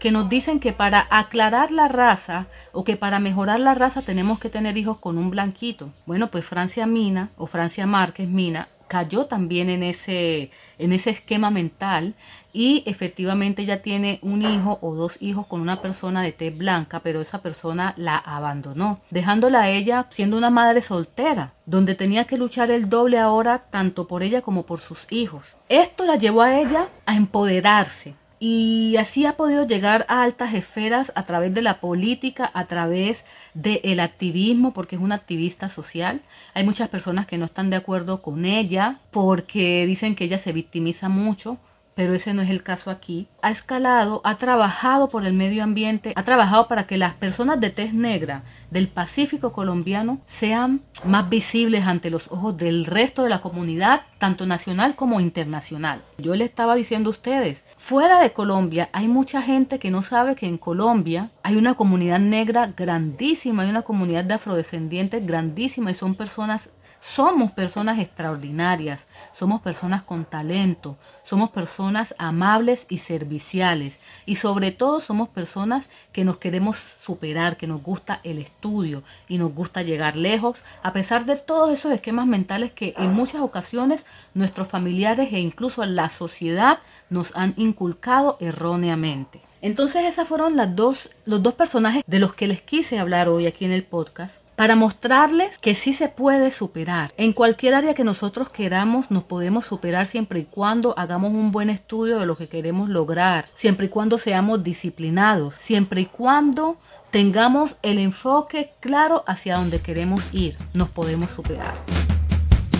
que 0.00 0.10
nos 0.10 0.30
dicen 0.30 0.60
que 0.60 0.72
para 0.72 1.06
aclarar 1.10 1.72
la 1.72 1.88
raza 1.88 2.46
o 2.72 2.84
que 2.84 2.96
para 2.96 3.18
mejorar 3.18 3.60
la 3.60 3.74
raza 3.74 4.00
tenemos 4.00 4.38
que 4.38 4.48
tener 4.48 4.78
hijos 4.78 4.96
con 4.96 5.18
un 5.18 5.28
blanquito. 5.28 5.90
Bueno, 6.06 6.28
pues 6.28 6.46
Francia 6.46 6.86
Mina 6.86 7.28
o 7.36 7.46
Francia 7.46 7.86
Márquez 7.86 8.30
Mina 8.30 8.68
cayó 8.88 9.26
también 9.26 9.70
en 9.70 9.82
ese, 9.82 10.50
en 10.78 10.92
ese 10.92 11.10
esquema 11.10 11.50
mental 11.50 12.14
y 12.52 12.82
efectivamente 12.86 13.62
ella 13.62 13.82
tiene 13.82 14.18
un 14.22 14.42
hijo 14.42 14.78
o 14.80 14.94
dos 14.94 15.16
hijos 15.20 15.46
con 15.46 15.60
una 15.60 15.80
persona 15.80 16.22
de 16.22 16.32
tez 16.32 16.56
blanca, 16.56 17.00
pero 17.00 17.20
esa 17.20 17.40
persona 17.40 17.94
la 17.96 18.16
abandonó, 18.16 19.00
dejándola 19.10 19.62
a 19.62 19.68
ella 19.68 20.06
siendo 20.10 20.36
una 20.36 20.50
madre 20.50 20.82
soltera, 20.82 21.52
donde 21.66 21.94
tenía 21.94 22.24
que 22.24 22.38
luchar 22.38 22.70
el 22.70 22.88
doble 22.88 23.18
ahora 23.18 23.64
tanto 23.70 24.08
por 24.08 24.22
ella 24.22 24.42
como 24.42 24.64
por 24.64 24.80
sus 24.80 25.06
hijos. 25.10 25.44
Esto 25.68 26.04
la 26.06 26.16
llevó 26.16 26.42
a 26.42 26.58
ella 26.58 26.88
a 27.06 27.14
empoderarse, 27.14 28.14
y 28.40 28.96
así 28.98 29.26
ha 29.26 29.36
podido 29.36 29.66
llegar 29.66 30.06
a 30.08 30.22
altas 30.22 30.54
esferas 30.54 31.12
a 31.14 31.24
través 31.24 31.52
de 31.54 31.62
la 31.62 31.80
política, 31.80 32.50
a 32.54 32.66
través 32.66 33.24
del 33.54 34.00
activismo, 34.00 34.72
porque 34.72 34.96
es 34.96 35.02
una 35.02 35.16
activista 35.16 35.68
social. 35.68 36.20
Hay 36.54 36.64
muchas 36.64 36.88
personas 36.88 37.26
que 37.26 37.38
no 37.38 37.46
están 37.46 37.70
de 37.70 37.76
acuerdo 37.76 38.22
con 38.22 38.44
ella 38.44 39.00
porque 39.10 39.84
dicen 39.86 40.14
que 40.14 40.24
ella 40.24 40.38
se 40.38 40.52
victimiza 40.52 41.08
mucho, 41.08 41.58
pero 41.98 42.14
ese 42.14 42.32
no 42.32 42.42
es 42.42 42.50
el 42.50 42.62
caso 42.62 42.92
aquí. 42.92 43.26
Ha 43.42 43.50
escalado, 43.50 44.20
ha 44.22 44.38
trabajado 44.38 45.08
por 45.08 45.26
el 45.26 45.32
medio 45.32 45.64
ambiente, 45.64 46.12
ha 46.14 46.22
trabajado 46.22 46.68
para 46.68 46.86
que 46.86 46.96
las 46.96 47.14
personas 47.14 47.58
de 47.58 47.70
tez 47.70 47.92
negra 47.92 48.44
del 48.70 48.86
Pacífico 48.86 49.52
colombiano 49.52 50.20
sean 50.28 50.82
más 51.04 51.28
visibles 51.28 51.86
ante 51.86 52.10
los 52.10 52.30
ojos 52.30 52.56
del 52.56 52.84
resto 52.84 53.24
de 53.24 53.30
la 53.30 53.40
comunidad, 53.40 54.02
tanto 54.18 54.46
nacional 54.46 54.94
como 54.94 55.18
internacional. 55.18 56.02
Yo 56.18 56.36
le 56.36 56.44
estaba 56.44 56.76
diciendo 56.76 57.10
a 57.10 57.14
ustedes, 57.14 57.64
fuera 57.78 58.20
de 58.20 58.32
Colombia 58.32 58.90
hay 58.92 59.08
mucha 59.08 59.40
gente 59.40 59.78
que 59.78 59.90
no 59.90 60.02
sabe 60.02 60.34
que 60.36 60.46
en 60.46 60.58
Colombia 60.58 61.30
hay 61.42 61.56
una 61.56 61.74
comunidad 61.74 62.18
negra 62.18 62.74
grandísima, 62.76 63.62
hay 63.62 63.70
una 63.70 63.82
comunidad 63.82 64.24
de 64.24 64.34
afrodescendientes 64.34 65.24
grandísima 65.24 65.90
y 65.90 65.94
son 65.94 66.14
personas 66.14 66.68
somos 67.00 67.52
personas 67.52 67.98
extraordinarias, 67.98 69.06
somos 69.32 69.60
personas 69.62 70.02
con 70.02 70.24
talento, 70.24 70.96
somos 71.24 71.50
personas 71.50 72.14
amables 72.18 72.86
y 72.88 72.98
serviciales 72.98 73.98
y 74.26 74.36
sobre 74.36 74.72
todo 74.72 75.00
somos 75.00 75.28
personas 75.28 75.88
que 76.12 76.24
nos 76.24 76.38
queremos 76.38 76.76
superar, 77.04 77.56
que 77.56 77.66
nos 77.66 77.82
gusta 77.82 78.20
el 78.24 78.38
estudio 78.38 79.02
y 79.28 79.38
nos 79.38 79.54
gusta 79.54 79.82
llegar 79.82 80.16
lejos, 80.16 80.58
a 80.82 80.92
pesar 80.92 81.24
de 81.24 81.36
todos 81.36 81.70
esos 81.70 81.92
esquemas 81.92 82.26
mentales 82.26 82.72
que 82.72 82.94
en 82.96 83.12
muchas 83.12 83.40
ocasiones 83.40 84.04
nuestros 84.34 84.68
familiares 84.68 85.32
e 85.32 85.38
incluso 85.38 85.84
la 85.84 86.10
sociedad 86.10 86.80
nos 87.10 87.34
han 87.36 87.54
inculcado 87.56 88.36
erróneamente. 88.40 89.40
Entonces 89.60 90.04
esas 90.04 90.28
fueron 90.28 90.56
las 90.56 90.74
dos, 90.76 91.10
los 91.24 91.42
dos 91.42 91.54
personajes 91.54 92.04
de 92.06 92.18
los 92.18 92.32
que 92.32 92.46
les 92.46 92.62
quise 92.62 92.98
hablar 92.98 93.28
hoy 93.28 93.46
aquí 93.46 93.64
en 93.64 93.72
el 93.72 93.82
podcast 93.82 94.34
para 94.58 94.74
mostrarles 94.74 95.56
que 95.58 95.76
sí 95.76 95.92
se 95.92 96.08
puede 96.08 96.50
superar. 96.50 97.12
En 97.16 97.32
cualquier 97.32 97.76
área 97.76 97.94
que 97.94 98.02
nosotros 98.02 98.48
queramos 98.48 99.08
nos 99.08 99.22
podemos 99.22 99.64
superar 99.64 100.08
siempre 100.08 100.40
y 100.40 100.44
cuando 100.46 100.98
hagamos 100.98 101.30
un 101.30 101.52
buen 101.52 101.70
estudio 101.70 102.18
de 102.18 102.26
lo 102.26 102.36
que 102.36 102.48
queremos 102.48 102.88
lograr, 102.88 103.46
siempre 103.54 103.86
y 103.86 103.88
cuando 103.88 104.18
seamos 104.18 104.64
disciplinados, 104.64 105.54
siempre 105.60 106.00
y 106.00 106.06
cuando 106.06 106.76
tengamos 107.12 107.76
el 107.82 108.00
enfoque 108.00 108.72
claro 108.80 109.22
hacia 109.28 109.54
donde 109.54 109.80
queremos 109.80 110.22
ir, 110.34 110.56
nos 110.74 110.88
podemos 110.88 111.30
superar. 111.30 111.76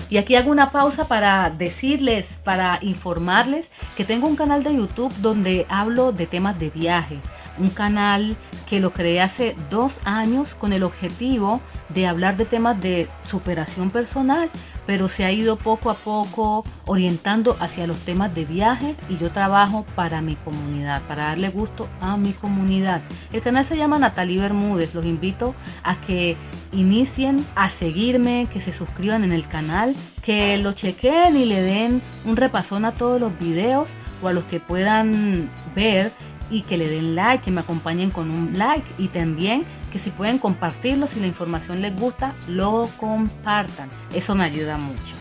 Y 0.09 0.17
aquí 0.17 0.35
hago 0.35 0.51
una 0.51 0.71
pausa 0.71 1.07
para 1.07 1.49
decirles, 1.49 2.27
para 2.43 2.79
informarles 2.81 3.69
que 3.95 4.03
tengo 4.03 4.27
un 4.27 4.35
canal 4.35 4.63
de 4.63 4.75
YouTube 4.75 5.13
donde 5.21 5.65
hablo 5.69 6.11
de 6.11 6.27
temas 6.27 6.59
de 6.59 6.71
viaje. 6.71 7.21
Un 7.59 7.69
canal 7.69 8.37
que 8.67 8.79
lo 8.79 8.93
creé 8.93 9.21
hace 9.21 9.55
dos 9.69 9.93
años 10.05 10.55
con 10.55 10.73
el 10.73 10.83
objetivo 10.83 11.61
de 11.89 12.07
hablar 12.07 12.37
de 12.37 12.45
temas 12.45 12.79
de 12.79 13.09
superación 13.27 13.91
personal, 13.91 14.49
pero 14.85 15.09
se 15.09 15.25
ha 15.25 15.31
ido 15.31 15.57
poco 15.57 15.89
a 15.89 15.93
poco 15.93 16.63
orientando 16.85 17.57
hacia 17.59 17.85
los 17.85 17.97
temas 17.99 18.33
de 18.33 18.45
viaje 18.45 18.95
y 19.09 19.17
yo 19.17 19.31
trabajo 19.31 19.85
para 19.95 20.21
mi 20.21 20.35
comunidad, 20.35 21.01
para 21.07 21.25
darle 21.25 21.49
gusto 21.49 21.89
a 21.99 22.15
mi 22.15 22.31
comunidad. 22.33 23.01
El 23.31 23.41
canal 23.41 23.65
se 23.65 23.75
llama 23.77 23.99
Natalie 23.99 24.39
Bermúdez. 24.39 24.93
Los 24.95 25.05
invito 25.05 25.53
a 25.83 25.99
que 26.01 26.37
inicien 26.71 27.45
a 27.55 27.69
seguirme, 27.69 28.47
que 28.51 28.61
se 28.61 28.73
suscriban 28.73 29.23
en 29.23 29.31
el 29.31 29.47
canal, 29.47 29.95
que 30.21 30.57
lo 30.57 30.73
chequen 30.73 31.35
y 31.35 31.45
le 31.45 31.61
den 31.61 32.01
un 32.25 32.37
repasón 32.37 32.85
a 32.85 32.93
todos 32.93 33.19
los 33.19 33.37
videos 33.37 33.89
o 34.21 34.27
a 34.27 34.33
los 34.33 34.43
que 34.45 34.59
puedan 34.59 35.49
ver 35.75 36.11
y 36.49 36.61
que 36.63 36.77
le 36.77 36.89
den 36.89 37.15
like, 37.15 37.43
que 37.43 37.51
me 37.51 37.61
acompañen 37.61 38.11
con 38.11 38.29
un 38.31 38.57
like 38.57 38.87
y 38.97 39.07
también 39.07 39.63
que 39.91 39.99
si 39.99 40.11
pueden 40.11 40.37
compartirlo, 40.37 41.07
si 41.07 41.19
la 41.19 41.27
información 41.27 41.81
les 41.81 41.95
gusta, 41.95 42.35
lo 42.47 42.89
compartan. 42.97 43.89
Eso 44.13 44.35
me 44.35 44.43
ayuda 44.43 44.77
mucho. 44.77 45.15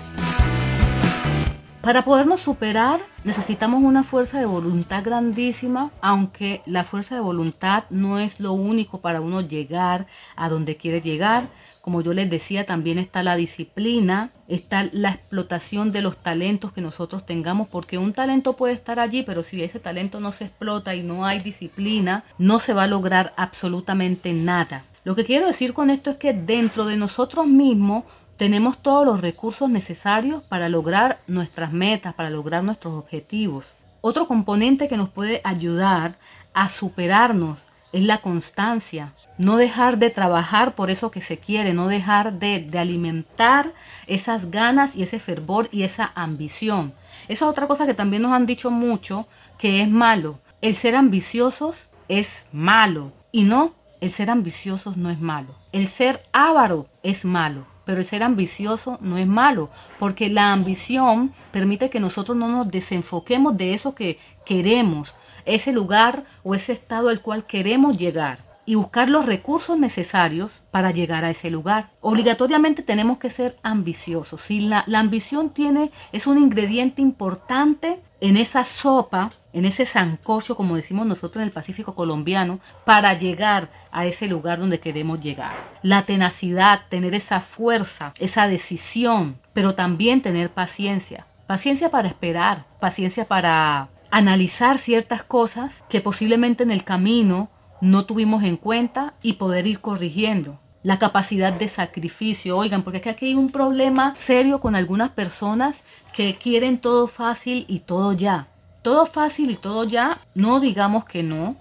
Para 1.89 2.05
podernos 2.05 2.41
superar 2.41 3.01
necesitamos 3.25 3.83
una 3.83 4.05
fuerza 4.05 4.39
de 4.39 4.45
voluntad 4.45 5.03
grandísima, 5.03 5.91
aunque 6.03 6.61
la 6.67 6.85
fuerza 6.85 7.15
de 7.15 7.23
voluntad 7.23 7.85
no 7.89 8.19
es 8.19 8.41
lo 8.41 8.53
único 8.53 9.01
para 9.01 9.23
uno 9.23 9.41
llegar 9.41 10.07
a 10.37 10.51
donde 10.51 10.77
quiere 10.77 11.01
llegar. 11.01 11.49
Como 11.81 12.03
yo 12.03 12.13
les 12.13 12.29
decía, 12.29 12.67
también 12.67 12.99
está 12.99 13.23
la 13.23 13.37
disciplina, 13.37 14.33
está 14.49 14.91
la 14.93 15.13
explotación 15.13 15.91
de 15.91 16.03
los 16.03 16.19
talentos 16.19 16.75
que 16.75 16.83
nosotros 16.83 17.25
tengamos, 17.25 17.69
porque 17.69 17.97
un 17.97 18.13
talento 18.13 18.53
puede 18.53 18.75
estar 18.75 19.01
allí, 19.01 19.23
pero 19.23 19.43
si 19.43 19.63
ese 19.63 19.81
talento 19.81 20.21
no 20.21 20.33
se 20.33 20.45
explota 20.45 20.95
y 20.95 21.03
no 21.03 21.25
hay 21.25 21.41
disciplina, 21.41 22.23
no 22.37 22.59
se 22.59 22.75
va 22.75 22.83
a 22.83 22.87
lograr 22.87 23.33
absolutamente 23.39 24.35
nada. 24.35 24.85
Lo 25.05 25.17
que 25.17 25.25
quiero 25.25 25.47
decir 25.47 25.73
con 25.73 25.89
esto 25.89 26.11
es 26.11 26.17
que 26.19 26.35
dentro 26.35 26.85
de 26.85 26.99
nosotros 26.99 27.47
mismos 27.47 28.05
tenemos 28.39 28.79
todos 28.79 29.05
los 29.05 29.21
recursos 29.21 29.69
necesarios 29.69 30.45
para 30.45 30.69
lograr 30.69 31.19
nuestras 31.27 31.73
metas, 31.73 32.15
para 32.15 32.31
lograr 32.31 32.63
nuestros 32.63 32.95
objetivos. 32.95 33.65
Otro 34.01 34.29
componente 34.29 34.87
que 34.87 34.97
nos 34.97 35.09
puede 35.09 35.41
ayudar 35.43 36.17
a 36.55 36.69
superarnos 36.69 37.59
es 37.93 38.05
la 38.05 38.19
constancia. 38.19 39.13
No 39.39 39.57
dejar 39.57 39.99
de 39.99 40.11
trabajar 40.11 40.77
por 40.77 40.89
eso 40.89 41.11
que 41.11 41.21
se 41.21 41.39
quiere, 41.39 41.75
no 41.75 41.89
dejar 41.89 42.35
de, 42.35 42.69
alimentar 42.79 43.73
esas 44.07 44.53
ganas 44.53 44.95
y 44.95 45.03
ese 45.03 45.19
fervor 45.19 45.69
y 45.73 45.83
esa 45.83 46.13
ambición. 46.15 46.93
Esa 47.25 47.45
es 47.45 47.51
otra 47.51 47.67
cosa 47.67 47.87
que 47.87 47.95
también 47.95 48.23
nos 48.23 48.33
han 48.33 48.47
dicho 48.47 48.71
mucho, 48.71 49.27
que 49.59 49.83
es 49.83 49.91
malo. 49.91 50.39
El 50.61 50.77
ser 50.77 50.95
ambiciosos 50.95 51.75
es 52.07 52.29
malo. 52.53 53.11
Y 53.33 53.43
no, 53.43 53.75
el 54.01 54.13
ser 54.13 54.31
ambiciosos 54.31 54.97
no 54.97 55.11
es 55.11 55.21
malo. 55.21 55.57
El 55.73 55.89
ser 55.89 56.23
avaro 56.33 56.87
es 57.03 57.25
malo 57.25 57.67
pero 57.89 58.01
el 58.01 58.07
ser 58.07 58.23
ambicioso 58.23 58.99
no 59.01 59.17
es 59.17 59.27
malo, 59.27 59.71
porque 59.99 60.29
la 60.29 60.53
ambición 60.53 61.33
permite 61.53 61.89
que 61.89 62.01
nosotros 62.01 62.37
no 62.37 62.47
nos 62.47 62.71
desenfoquemos 62.71 63.57
de 63.57 63.73
eso 63.73 63.95
que 63.95 64.19
queremos, 64.45 65.15
ese 65.47 65.73
lugar 65.73 66.25
o 66.43 66.55
ese 66.55 66.75
estado 66.75 67.09
al 67.09 67.23
cual 67.23 67.47
queremos 67.47 67.97
llegar 67.97 68.48
y 68.69 68.75
buscar 68.75 69.09
los 69.09 69.25
recursos 69.25 69.79
necesarios 69.79 70.53
para 70.71 70.91
llegar 70.91 71.25
a 71.25 71.31
ese 71.31 71.49
lugar. 71.49 71.89
Obligatoriamente 72.03 72.83
tenemos 72.83 73.17
que 73.17 73.31
ser 73.31 73.57
ambiciosos. 73.63 74.43
Si 74.43 74.61
la, 74.61 74.85
ambición 74.93 75.55
tiene, 75.55 75.91
es 76.13 76.27
un 76.27 76.37
ingrediente 76.37 77.01
importante 77.01 77.99
en 78.21 78.37
esa 78.37 78.67
sopa, 78.67 79.33
en 79.55 79.65
ese 79.65 79.87
sancocho, 79.87 80.55
como 80.55 80.77
decimos 80.77 81.07
nosotros 81.07 81.37
en 81.37 81.49
el 81.49 81.51
Pacífico 81.51 81.95
colombiano, 81.95 82.61
para 82.85 83.15
llegar 83.15 83.71
a 83.91 84.05
ese 84.05 84.27
lugar 84.27 84.59
donde 84.59 84.81
queremos 84.81 85.19
llegar. 85.19 85.57
La 85.81 86.03
tenacidad, 86.03 86.83
tener 86.91 87.15
esa 87.15 87.41
fuerza, 87.41 88.13
esa 88.19 88.49
decisión, 88.49 89.39
pero 89.55 89.77
también 89.77 90.21
tener 90.21 90.51
paciencia. 90.51 91.27
Paciencia 91.47 91.91
para 91.91 92.09
esperar, 92.09 92.67
paciencia 92.81 93.25
para 93.25 93.89
analizar 94.11 94.79
ciertas 94.79 95.23
cosas 95.23 95.83
que 95.89 96.03
posiblemente 96.03 96.65
en 96.65 96.71
el 96.71 96.85
camino 96.85 97.49
no 97.81 98.05
tuvimos 98.05 98.43
en 98.43 98.57
cuenta 98.57 99.15
y 99.23 99.35
poder 99.35 99.67
ir 99.67 99.81
corrigiendo. 99.81 100.59
La 100.83 100.99
capacidad 100.99 101.53
de 101.53 101.69
sacrificio, 101.69 102.57
oigan, 102.57 102.83
porque 102.83 102.99
es 102.99 103.03
que 103.03 103.11
aquí 103.11 103.27
hay 103.27 103.35
un 103.35 103.51
problema 103.51 104.15
serio 104.15 104.61
con 104.61 104.75
algunas 104.75 105.11
personas 105.11 105.81
que 106.15 106.35
quieren 106.35 106.79
todo 106.79 107.09
fácil 107.09 107.65
y 107.69 107.81
todo 107.81 108.13
ya. 108.13 108.49
Todo 108.83 109.07
fácil 109.07 109.51
y 109.51 109.57
todo 109.57 109.85
ya, 109.85 110.21
no 110.35 110.61
digamos 110.61 111.05
que 111.05 111.23
no. 111.23 111.57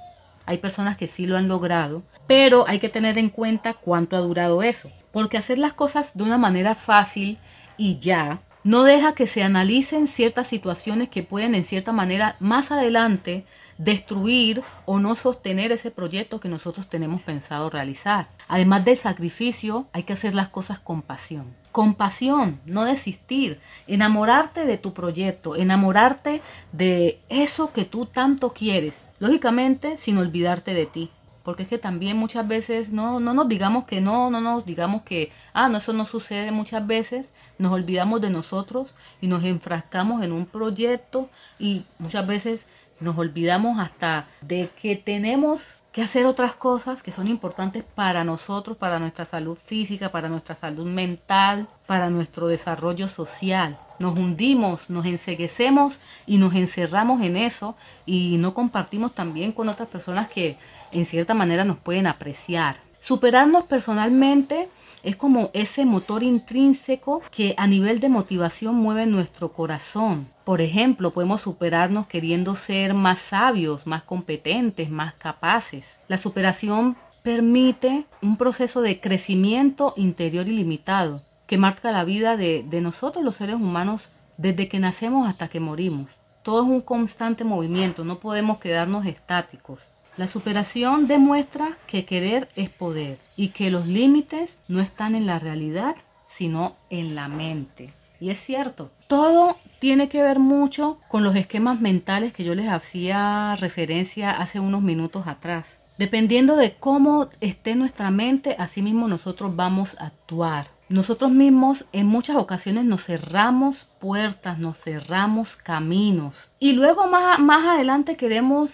Hay 0.45 0.59
personas 0.59 0.97
que 0.97 1.07
sí 1.07 1.25
lo 1.25 1.35
han 1.35 1.47
logrado, 1.47 2.03
pero 2.27 2.65
hay 2.67 2.79
que 2.79 2.89
tener 2.89 3.17
en 3.17 3.29
cuenta 3.29 3.73
cuánto 3.73 4.15
ha 4.15 4.19
durado 4.19 4.61
eso. 4.61 4.89
Porque 5.11 5.37
hacer 5.37 5.57
las 5.57 5.73
cosas 5.73 6.11
de 6.13 6.23
una 6.23 6.37
manera 6.37 6.75
fácil 6.75 7.39
y 7.75 7.99
ya 7.99 8.41
no 8.63 8.83
deja 8.83 9.13
que 9.13 9.27
se 9.27 9.43
analicen 9.43 10.07
ciertas 10.07 10.47
situaciones 10.47 11.09
que 11.09 11.23
pueden 11.23 11.55
en 11.55 11.63
cierta 11.63 11.93
manera 11.93 12.35
más 12.39 12.71
adelante 12.71 13.45
destruir 13.77 14.63
o 14.85 14.99
no 14.99 15.15
sostener 15.15 15.71
ese 15.71 15.91
proyecto 15.91 16.39
que 16.39 16.49
nosotros 16.49 16.89
tenemos 16.89 17.21
pensado 17.21 17.69
realizar. 17.69 18.29
Además 18.47 18.85
del 18.85 18.97
sacrificio, 18.97 19.87
hay 19.93 20.03
que 20.03 20.13
hacer 20.13 20.33
las 20.33 20.49
cosas 20.49 20.79
con 20.79 21.01
pasión. 21.01 21.55
Con 21.71 21.93
pasión, 21.93 22.59
no 22.65 22.85
desistir, 22.85 23.59
enamorarte 23.85 24.65
de 24.65 24.77
tu 24.77 24.93
proyecto, 24.93 25.55
enamorarte 25.55 26.41
de 26.71 27.19
eso 27.29 27.71
que 27.71 27.85
tú 27.85 28.05
tanto 28.05 28.53
quieres. 28.53 28.95
Lógicamente, 29.19 29.97
sin 29.97 30.17
olvidarte 30.17 30.73
de 30.73 30.85
ti. 30.85 31.11
Porque 31.43 31.63
es 31.63 31.69
que 31.69 31.77
también 31.77 32.17
muchas 32.17 32.45
veces 32.45 32.89
no, 32.89 33.21
no 33.21 33.33
nos 33.33 33.47
digamos 33.47 33.85
que 33.85 34.01
no, 34.01 34.29
no 34.29 34.41
nos 34.41 34.65
digamos 34.65 35.03
que, 35.03 35.31
ah, 35.53 35.69
no, 35.69 35.77
eso 35.77 35.93
no 35.93 36.05
sucede 36.05 36.51
muchas 36.51 36.85
veces. 36.85 37.25
Nos 37.57 37.71
olvidamos 37.71 38.19
de 38.21 38.29
nosotros 38.29 38.89
y 39.21 39.27
nos 39.27 39.43
enfrascamos 39.43 40.23
en 40.23 40.33
un 40.33 40.45
proyecto 40.45 41.29
y 41.57 41.85
muchas 41.99 42.27
veces 42.27 42.65
nos 42.99 43.17
olvidamos 43.17 43.79
hasta 43.79 44.27
de 44.41 44.69
que 44.81 44.95
tenemos 44.95 45.61
que 45.97 46.03
hacer 46.03 46.27
otras 46.27 46.53
cosas 46.53 47.01
que 47.01 47.11
son 47.11 47.27
importantes 47.27 47.83
para 47.83 48.23
nosotros, 48.23 48.77
para 48.77 48.99
nuestra 48.99 49.25
salud 49.25 49.57
física, 49.57 50.11
para 50.11 50.29
nuestra 50.29 50.55
salud 50.55 50.85
mental, 50.85 51.67
para 51.87 52.11
nuestro 52.11 52.47
desarrollo 52.47 53.07
social. 53.07 53.79
Nos 53.97 54.17
hundimos, 54.19 54.91
nos 54.91 55.07
enseguecemos 55.07 55.97
y 56.27 56.37
nos 56.37 56.53
encerramos 56.53 57.23
en 57.23 57.35
eso 57.35 57.75
y 58.05 58.37
no 58.37 58.53
compartimos 58.53 59.15
también 59.15 59.51
con 59.51 59.69
otras 59.69 59.87
personas 59.87 60.29
que 60.29 60.57
en 60.91 61.07
cierta 61.07 61.33
manera 61.33 61.65
nos 61.65 61.77
pueden 61.77 62.05
apreciar. 62.05 62.77
Superarnos 63.01 63.63
personalmente 63.63 64.69
es 65.03 65.15
como 65.15 65.49
ese 65.53 65.85
motor 65.85 66.23
intrínseco 66.23 67.21
que 67.31 67.53
a 67.57 67.67
nivel 67.67 67.99
de 67.99 68.09
motivación 68.09 68.75
mueve 68.75 69.05
nuestro 69.05 69.53
corazón. 69.53 70.27
Por 70.43 70.61
ejemplo, 70.61 71.11
podemos 71.11 71.41
superarnos 71.41 72.07
queriendo 72.07 72.55
ser 72.55 72.93
más 72.93 73.19
sabios, 73.19 73.85
más 73.85 74.03
competentes, 74.03 74.89
más 74.89 75.13
capaces. 75.15 75.85
La 76.07 76.17
superación 76.17 76.97
permite 77.23 78.05
un 78.21 78.37
proceso 78.37 78.81
de 78.81 79.01
crecimiento 79.01 79.93
interior 79.97 80.47
ilimitado 80.47 81.21
que 81.47 81.57
marca 81.57 81.91
la 81.91 82.03
vida 82.03 82.37
de, 82.37 82.63
nosotros 82.81 83.23
los 83.23 83.35
seres 83.35 83.55
humanos 83.55 84.09
desde 84.37 84.67
que 84.67 84.79
nacemos 84.79 85.27
hasta 85.27 85.47
que 85.47 85.59
morimos. 85.59 86.09
Todo 86.43 86.61
es 86.61 86.69
un 86.69 86.81
constante 86.81 87.43
movimiento, 87.43 88.05
no 88.05 88.19
podemos 88.19 88.59
quedarnos 88.59 89.05
estáticos. 89.05 89.79
La 90.17 90.27
superación 90.27 91.05
demuestra 91.05 91.77
que 91.85 92.03
querer 92.03 92.49
es 92.55 92.71
poder 92.71 93.19
y 93.35 93.49
que 93.49 93.69
los 93.69 93.85
límites 93.85 94.57
no 94.67 94.81
están 94.81 95.13
en 95.13 95.27
la 95.27 95.37
realidad, 95.37 95.95
sino 96.27 96.75
en 96.89 97.13
la 97.13 97.27
mente. 97.27 97.93
Y 98.19 98.31
es 98.31 98.39
cierto, 98.39 98.89
todo 99.07 99.57
tiene 99.79 100.09
que 100.09 100.23
ver 100.23 100.39
mucho 100.39 100.97
con 101.07 101.23
los 101.23 101.35
esquemas 101.35 101.79
mentales 101.79 102.33
que 102.33 102.43
yo 102.43 102.55
les 102.55 102.67
hacía 102.67 103.55
referencia 103.57 104.31
hace 104.31 104.59
unos 104.59 104.81
minutos 104.81 105.27
atrás. 105.27 105.67
Dependiendo 105.99 106.55
de 106.55 106.73
cómo 106.73 107.29
esté 107.39 107.75
nuestra 107.75 108.09
mente, 108.09 108.55
así 108.57 108.81
mismo 108.81 109.07
nosotros 109.07 109.55
vamos 109.55 109.95
a 109.99 110.07
actuar. 110.07 110.69
Nosotros 110.89 111.29
mismos 111.29 111.85
en 111.91 112.07
muchas 112.07 112.37
ocasiones 112.37 112.85
nos 112.85 113.03
cerramos 113.03 113.87
puertas, 113.99 114.57
nos 114.57 114.79
cerramos 114.79 115.57
caminos. 115.57 116.33
Y 116.59 116.73
luego 116.73 117.07
más, 117.07 117.37
más 117.39 117.65
adelante 117.67 118.15
queremos 118.15 118.71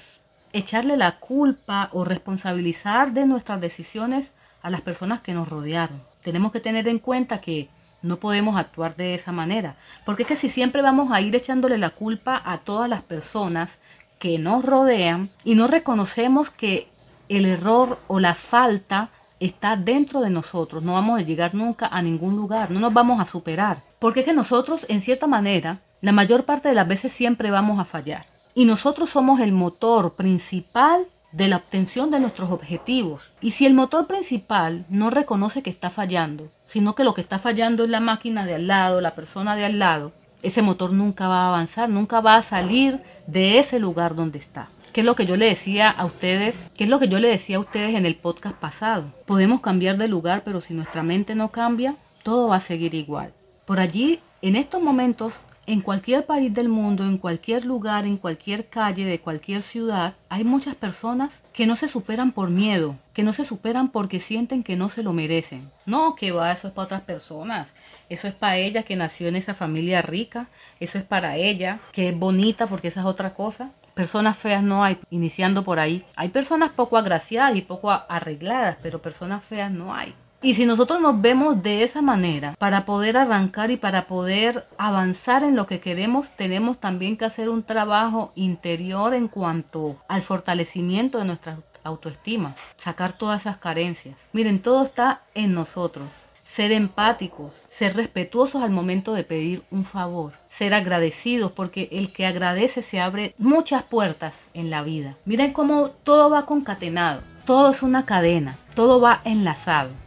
echarle 0.54 0.96
la 0.98 1.20
culpa 1.20 1.90
o 1.92 2.06
responsabilizar 2.06 3.12
de 3.12 3.26
nuestras 3.26 3.60
decisiones 3.60 4.32
a 4.62 4.70
las 4.70 4.82
personas 4.82 5.22
que 5.22 5.34
nos 5.34 5.50
rodearon. 5.50 6.02
Tenemos 6.24 6.52
que 6.52 6.60
tener 6.60 6.88
en 6.88 7.00
cuenta 7.00 7.42
que 7.42 7.70
no 8.02 8.18
podemos 8.18 8.56
actuar 8.58 8.96
de 8.96 9.16
esa 9.16 9.32
manera, 9.32 9.76
porque 10.06 10.24
es 10.24 10.28
que 10.28 10.36
si 10.36 10.50
siempre 10.50 10.82
vamos 10.82 11.12
a 11.12 11.22
ir 11.22 11.36
echándole 11.36 11.78
la 11.78 11.90
culpa 11.90 12.42
a 12.46 12.60
todas 12.60 12.90
las 12.90 13.02
personas 13.02 13.78
que 14.20 14.38
nos 14.38 14.64
rodean 14.64 15.30
y 15.44 15.56
no 15.56 15.68
reconocemos 15.68 16.50
que 16.50 16.88
el 17.30 17.46
error 17.46 18.00
o 18.08 18.20
la 18.20 18.36
falta 18.36 19.10
está 19.40 19.76
dentro 19.76 20.22
de 20.22 20.30
nosotros, 20.30 20.84
no 20.84 20.94
vamos 20.94 21.20
a 21.20 21.24
llegar 21.24 21.56
nunca 21.56 21.88
a 21.88 22.02
ningún 22.02 22.36
lugar, 22.36 22.72
no 22.72 22.80
nos 22.80 22.94
vamos 22.94 23.20
a 23.20 23.26
superar, 23.26 23.82
porque 24.00 24.22
es 24.22 24.26
que 24.26 24.34
nosotros 24.34 24.86
en 24.90 25.02
cierta 25.02 25.28
manera, 25.28 25.80
la 26.02 26.12
mayor 26.12 26.44
parte 26.44 26.70
de 26.70 26.76
las 26.76 26.88
veces 26.88 27.12
siempre 27.12 27.52
vamos 27.52 27.80
a 27.80 27.86
fallar. 27.86 28.33
Y 28.56 28.66
nosotros 28.66 29.10
somos 29.10 29.40
el 29.40 29.52
motor 29.52 30.16
principal 30.16 31.08
de 31.32 31.48
la 31.48 31.58
obtención 31.58 32.12
de 32.12 32.20
nuestros 32.20 32.52
objetivos. 32.52 33.24
Y 33.42 33.52
si 33.52 33.66
el 33.66 33.74
motor 33.74 34.06
principal 34.08 34.86
no 34.90 35.10
reconoce 35.10 35.64
que 35.64 35.72
está 35.72 35.90
fallando, 35.90 36.50
sino 36.68 36.94
que 36.94 37.04
lo 37.04 37.14
que 37.14 37.22
está 37.22 37.40
fallando 37.40 37.84
es 37.84 37.90
la 37.90 38.00
máquina 38.00 38.46
de 38.46 38.56
al 38.56 38.68
lado, 38.68 39.02
la 39.02 39.16
persona 39.16 39.56
de 39.56 39.66
al 39.66 39.80
lado, 39.80 40.12
ese 40.44 40.62
motor 40.62 40.94
nunca 40.94 41.28
va 41.28 41.46
a 41.46 41.48
avanzar, 41.48 41.90
nunca 41.90 42.22
va 42.22 42.36
a 42.36 42.44
salir 42.44 43.00
de 43.26 43.60
ese 43.60 43.80
lugar 43.80 44.14
donde 44.14 44.38
está. 44.38 44.70
¿Qué 44.92 45.02
es 45.02 45.06
lo 45.06 45.16
que 45.16 45.26
yo 45.26 45.38
le 45.38 45.48
decía 45.48 45.90
a 45.90 46.06
ustedes? 46.06 46.56
¿Qué 46.78 46.84
es 46.84 46.90
lo 46.90 47.00
que 47.00 47.08
yo 47.08 47.18
le 47.18 47.30
decía 47.30 47.58
a 47.58 47.62
ustedes 47.62 47.96
en 47.96 48.06
el 48.06 48.16
podcast 48.16 48.56
pasado? 48.58 49.06
Podemos 49.26 49.62
cambiar 49.62 49.98
de 49.98 50.08
lugar, 50.08 50.44
pero 50.46 50.62
si 50.62 50.76
nuestra 50.76 51.02
mente 51.02 51.34
no 51.34 51.50
cambia, 51.50 51.96
todo 52.22 52.50
va 52.50 52.58
a 52.58 52.60
seguir 52.60 52.94
igual. 52.94 53.34
Por 53.66 53.80
allí, 53.80 54.20
en 54.44 54.56
estos 54.56 54.82
momentos, 54.84 55.46
en 55.66 55.82
cualquier 55.82 56.26
país 56.26 56.54
del 56.54 56.68
mundo, 56.68 57.06
en 57.06 57.18
cualquier 57.18 57.66
lugar, 57.66 58.06
en 58.06 58.18
cualquier 58.18 58.68
calle 58.68 59.06
de 59.06 59.20
cualquier 59.20 59.62
ciudad, 59.62 60.16
hay 60.28 60.44
muchas 60.44 60.76
personas 60.76 61.34
que 61.54 61.66
no 61.66 61.76
se 61.76 61.88
superan 61.88 62.32
por 62.34 62.50
miedo, 62.50 62.98
que 63.14 63.24
no 63.24 63.32
se 63.32 63.46
superan 63.46 63.90
porque 63.90 64.20
sienten 64.20 64.64
que 64.64 64.76
no 64.76 64.90
se 64.90 65.04
lo 65.04 65.14
merecen. 65.14 65.70
No, 65.86 66.16
que 66.16 66.32
va, 66.32 66.52
eso 66.52 66.68
es 66.68 66.74
para 66.74 66.86
otras 66.86 67.02
personas. 67.02 67.70
Eso 68.10 68.28
es 68.28 68.34
para 68.34 68.58
ella 68.58 68.84
que 68.84 68.96
nació 68.96 69.28
en 69.28 69.38
esa 69.38 69.54
familia 69.54 70.02
rica. 70.02 70.48
Eso 70.80 70.98
es 70.98 71.04
para 71.04 71.38
ella, 71.38 71.80
que 71.94 72.10
es 72.10 72.18
bonita 72.18 72.68
porque 72.68 72.90
esa 72.90 73.02
es 73.02 73.06
otra 73.06 73.34
cosa. 73.34 73.72
Personas 73.94 74.36
feas 74.38 74.64
no 74.64 74.84
hay, 74.84 74.98
iniciando 75.12 75.64
por 75.64 75.80
ahí. 75.80 76.04
Hay 76.16 76.30
personas 76.30 76.72
poco 76.72 76.98
agraciadas 76.98 77.56
y 77.56 77.62
poco 77.62 77.92
arregladas, 77.92 78.78
pero 78.82 79.02
personas 79.02 79.44
feas 79.44 79.72
no 79.72 79.94
hay. 79.94 80.16
Y 80.44 80.56
si 80.56 80.66
nosotros 80.66 81.00
nos 81.00 81.22
vemos 81.22 81.64
de 81.64 81.84
esa 81.84 82.02
manera, 82.02 82.56
para 82.60 82.84
poder 82.84 83.16
arrancar 83.16 83.72
y 83.72 83.78
para 83.78 84.08
poder 84.08 84.68
avanzar 84.78 85.42
en 85.46 85.56
lo 85.56 85.68
que 85.68 85.80
queremos, 85.80 86.28
tenemos 86.36 86.82
también 86.82 87.16
que 87.16 87.24
hacer 87.24 87.48
un 87.48 87.64
trabajo 87.64 88.34
interior 88.36 89.14
en 89.14 89.30
cuanto 89.30 89.96
al 90.10 90.22
fortalecimiento 90.22 91.18
de 91.18 91.24
nuestra 91.24 91.60
autoestima, 91.86 92.58
sacar 92.76 93.14
todas 93.14 93.40
esas 93.40 93.56
carencias. 93.56 94.18
Miren, 94.34 94.62
todo 94.62 94.84
está 94.84 95.22
en 95.34 95.54
nosotros. 95.54 96.10
Ser 96.44 96.74
empáticos, 96.74 97.54
ser 97.70 97.96
respetuosos 97.96 98.62
al 98.62 98.70
momento 98.70 99.14
de 99.14 99.24
pedir 99.24 99.64
un 99.72 99.86
favor, 99.86 100.34
ser 100.50 100.74
agradecidos, 100.74 101.54
porque 101.54 101.88
el 101.94 102.12
que 102.12 102.26
agradece 102.26 102.82
se 102.82 103.00
abre 103.00 103.34
muchas 103.38 103.84
puertas 103.84 104.36
en 104.54 104.70
la 104.70 104.84
vida. 104.84 105.16
Miren 105.24 105.54
cómo 105.54 105.92
todo 106.04 106.30
va 106.30 106.46
concatenado, 106.46 107.22
todo 107.46 107.72
es 107.72 107.82
una 107.82 108.06
cadena, 108.06 108.58
todo 108.76 109.00
va 109.00 109.22
enlazado. 109.24 110.03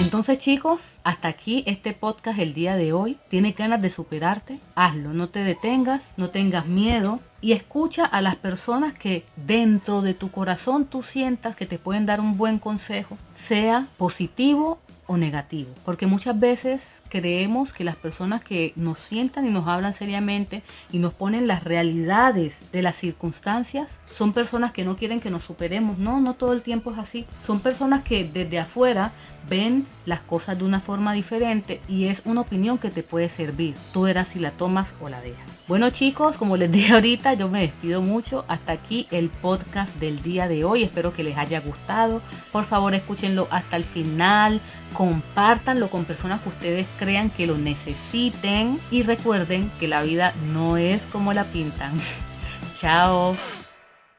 Entonces 0.00 0.38
chicos, 0.38 0.80
hasta 1.04 1.28
aquí 1.28 1.62
este 1.66 1.92
podcast 1.92 2.38
el 2.38 2.54
día 2.54 2.74
de 2.74 2.94
hoy. 2.94 3.18
¿Tienes 3.28 3.54
ganas 3.54 3.82
de 3.82 3.90
superarte? 3.90 4.58
Hazlo, 4.74 5.12
no 5.12 5.28
te 5.28 5.44
detengas, 5.44 6.02
no 6.16 6.30
tengas 6.30 6.64
miedo 6.64 7.20
y 7.42 7.52
escucha 7.52 8.06
a 8.06 8.22
las 8.22 8.36
personas 8.36 8.94
que 8.94 9.24
dentro 9.36 10.00
de 10.00 10.14
tu 10.14 10.30
corazón 10.30 10.86
tú 10.86 11.02
sientas 11.02 11.54
que 11.54 11.66
te 11.66 11.78
pueden 11.78 12.06
dar 12.06 12.20
un 12.20 12.38
buen 12.38 12.58
consejo, 12.58 13.18
sea 13.46 13.88
positivo 13.98 14.78
o 15.06 15.18
negativo. 15.18 15.70
Porque 15.84 16.06
muchas 16.06 16.38
veces 16.38 16.82
creemos 17.10 17.72
que 17.72 17.84
las 17.84 17.96
personas 17.96 18.42
que 18.42 18.72
nos 18.76 18.98
sientan 19.00 19.46
y 19.46 19.50
nos 19.50 19.66
hablan 19.66 19.92
seriamente 19.92 20.62
y 20.92 20.98
nos 20.98 21.12
ponen 21.12 21.46
las 21.46 21.64
realidades 21.64 22.54
de 22.72 22.80
las 22.80 22.96
circunstancias 22.96 23.88
son 24.16 24.32
personas 24.32 24.72
que 24.72 24.84
no 24.84 24.96
quieren 24.96 25.20
que 25.20 25.30
nos 25.30 25.44
superemos. 25.44 25.98
No, 25.98 26.20
no 26.20 26.34
todo 26.34 26.52
el 26.52 26.62
tiempo 26.62 26.92
es 26.92 26.98
así. 26.98 27.26
Son 27.44 27.60
personas 27.60 28.02
que 28.02 28.24
desde 28.24 28.60
afuera 28.60 29.12
ven 29.48 29.86
las 30.06 30.20
cosas 30.20 30.58
de 30.58 30.64
una 30.64 30.80
forma 30.80 31.12
diferente 31.12 31.80
y 31.88 32.06
es 32.06 32.22
una 32.24 32.42
opinión 32.42 32.78
que 32.78 32.90
te 32.90 33.02
puede 33.02 33.28
servir. 33.28 33.74
Tú 33.92 34.02
verás 34.02 34.28
si 34.28 34.38
la 34.38 34.50
tomas 34.50 34.88
o 35.00 35.08
la 35.08 35.20
dejas. 35.20 35.50
Bueno 35.68 35.90
chicos, 35.90 36.36
como 36.36 36.56
les 36.56 36.72
dije 36.72 36.92
ahorita, 36.94 37.34
yo 37.34 37.48
me 37.48 37.60
despido 37.60 38.02
mucho. 38.02 38.44
Hasta 38.48 38.72
aquí 38.72 39.06
el 39.10 39.28
podcast 39.28 39.94
del 39.96 40.20
día 40.22 40.48
de 40.48 40.64
hoy. 40.64 40.82
Espero 40.82 41.12
que 41.12 41.22
les 41.22 41.38
haya 41.38 41.60
gustado. 41.60 42.22
Por 42.50 42.64
favor, 42.64 42.94
escúchenlo 42.94 43.46
hasta 43.50 43.76
el 43.76 43.84
final. 43.84 44.60
Compártanlo 44.92 45.88
con 45.88 46.04
personas 46.04 46.40
que 46.40 46.48
ustedes 46.48 46.86
crean 46.98 47.30
que 47.30 47.46
lo 47.46 47.56
necesiten. 47.56 48.80
Y 48.90 49.02
recuerden 49.02 49.70
que 49.78 49.86
la 49.86 50.02
vida 50.02 50.34
no 50.52 50.76
es 50.76 51.02
como 51.12 51.32
la 51.32 51.44
pintan. 51.44 51.92
Chao. 52.80 53.36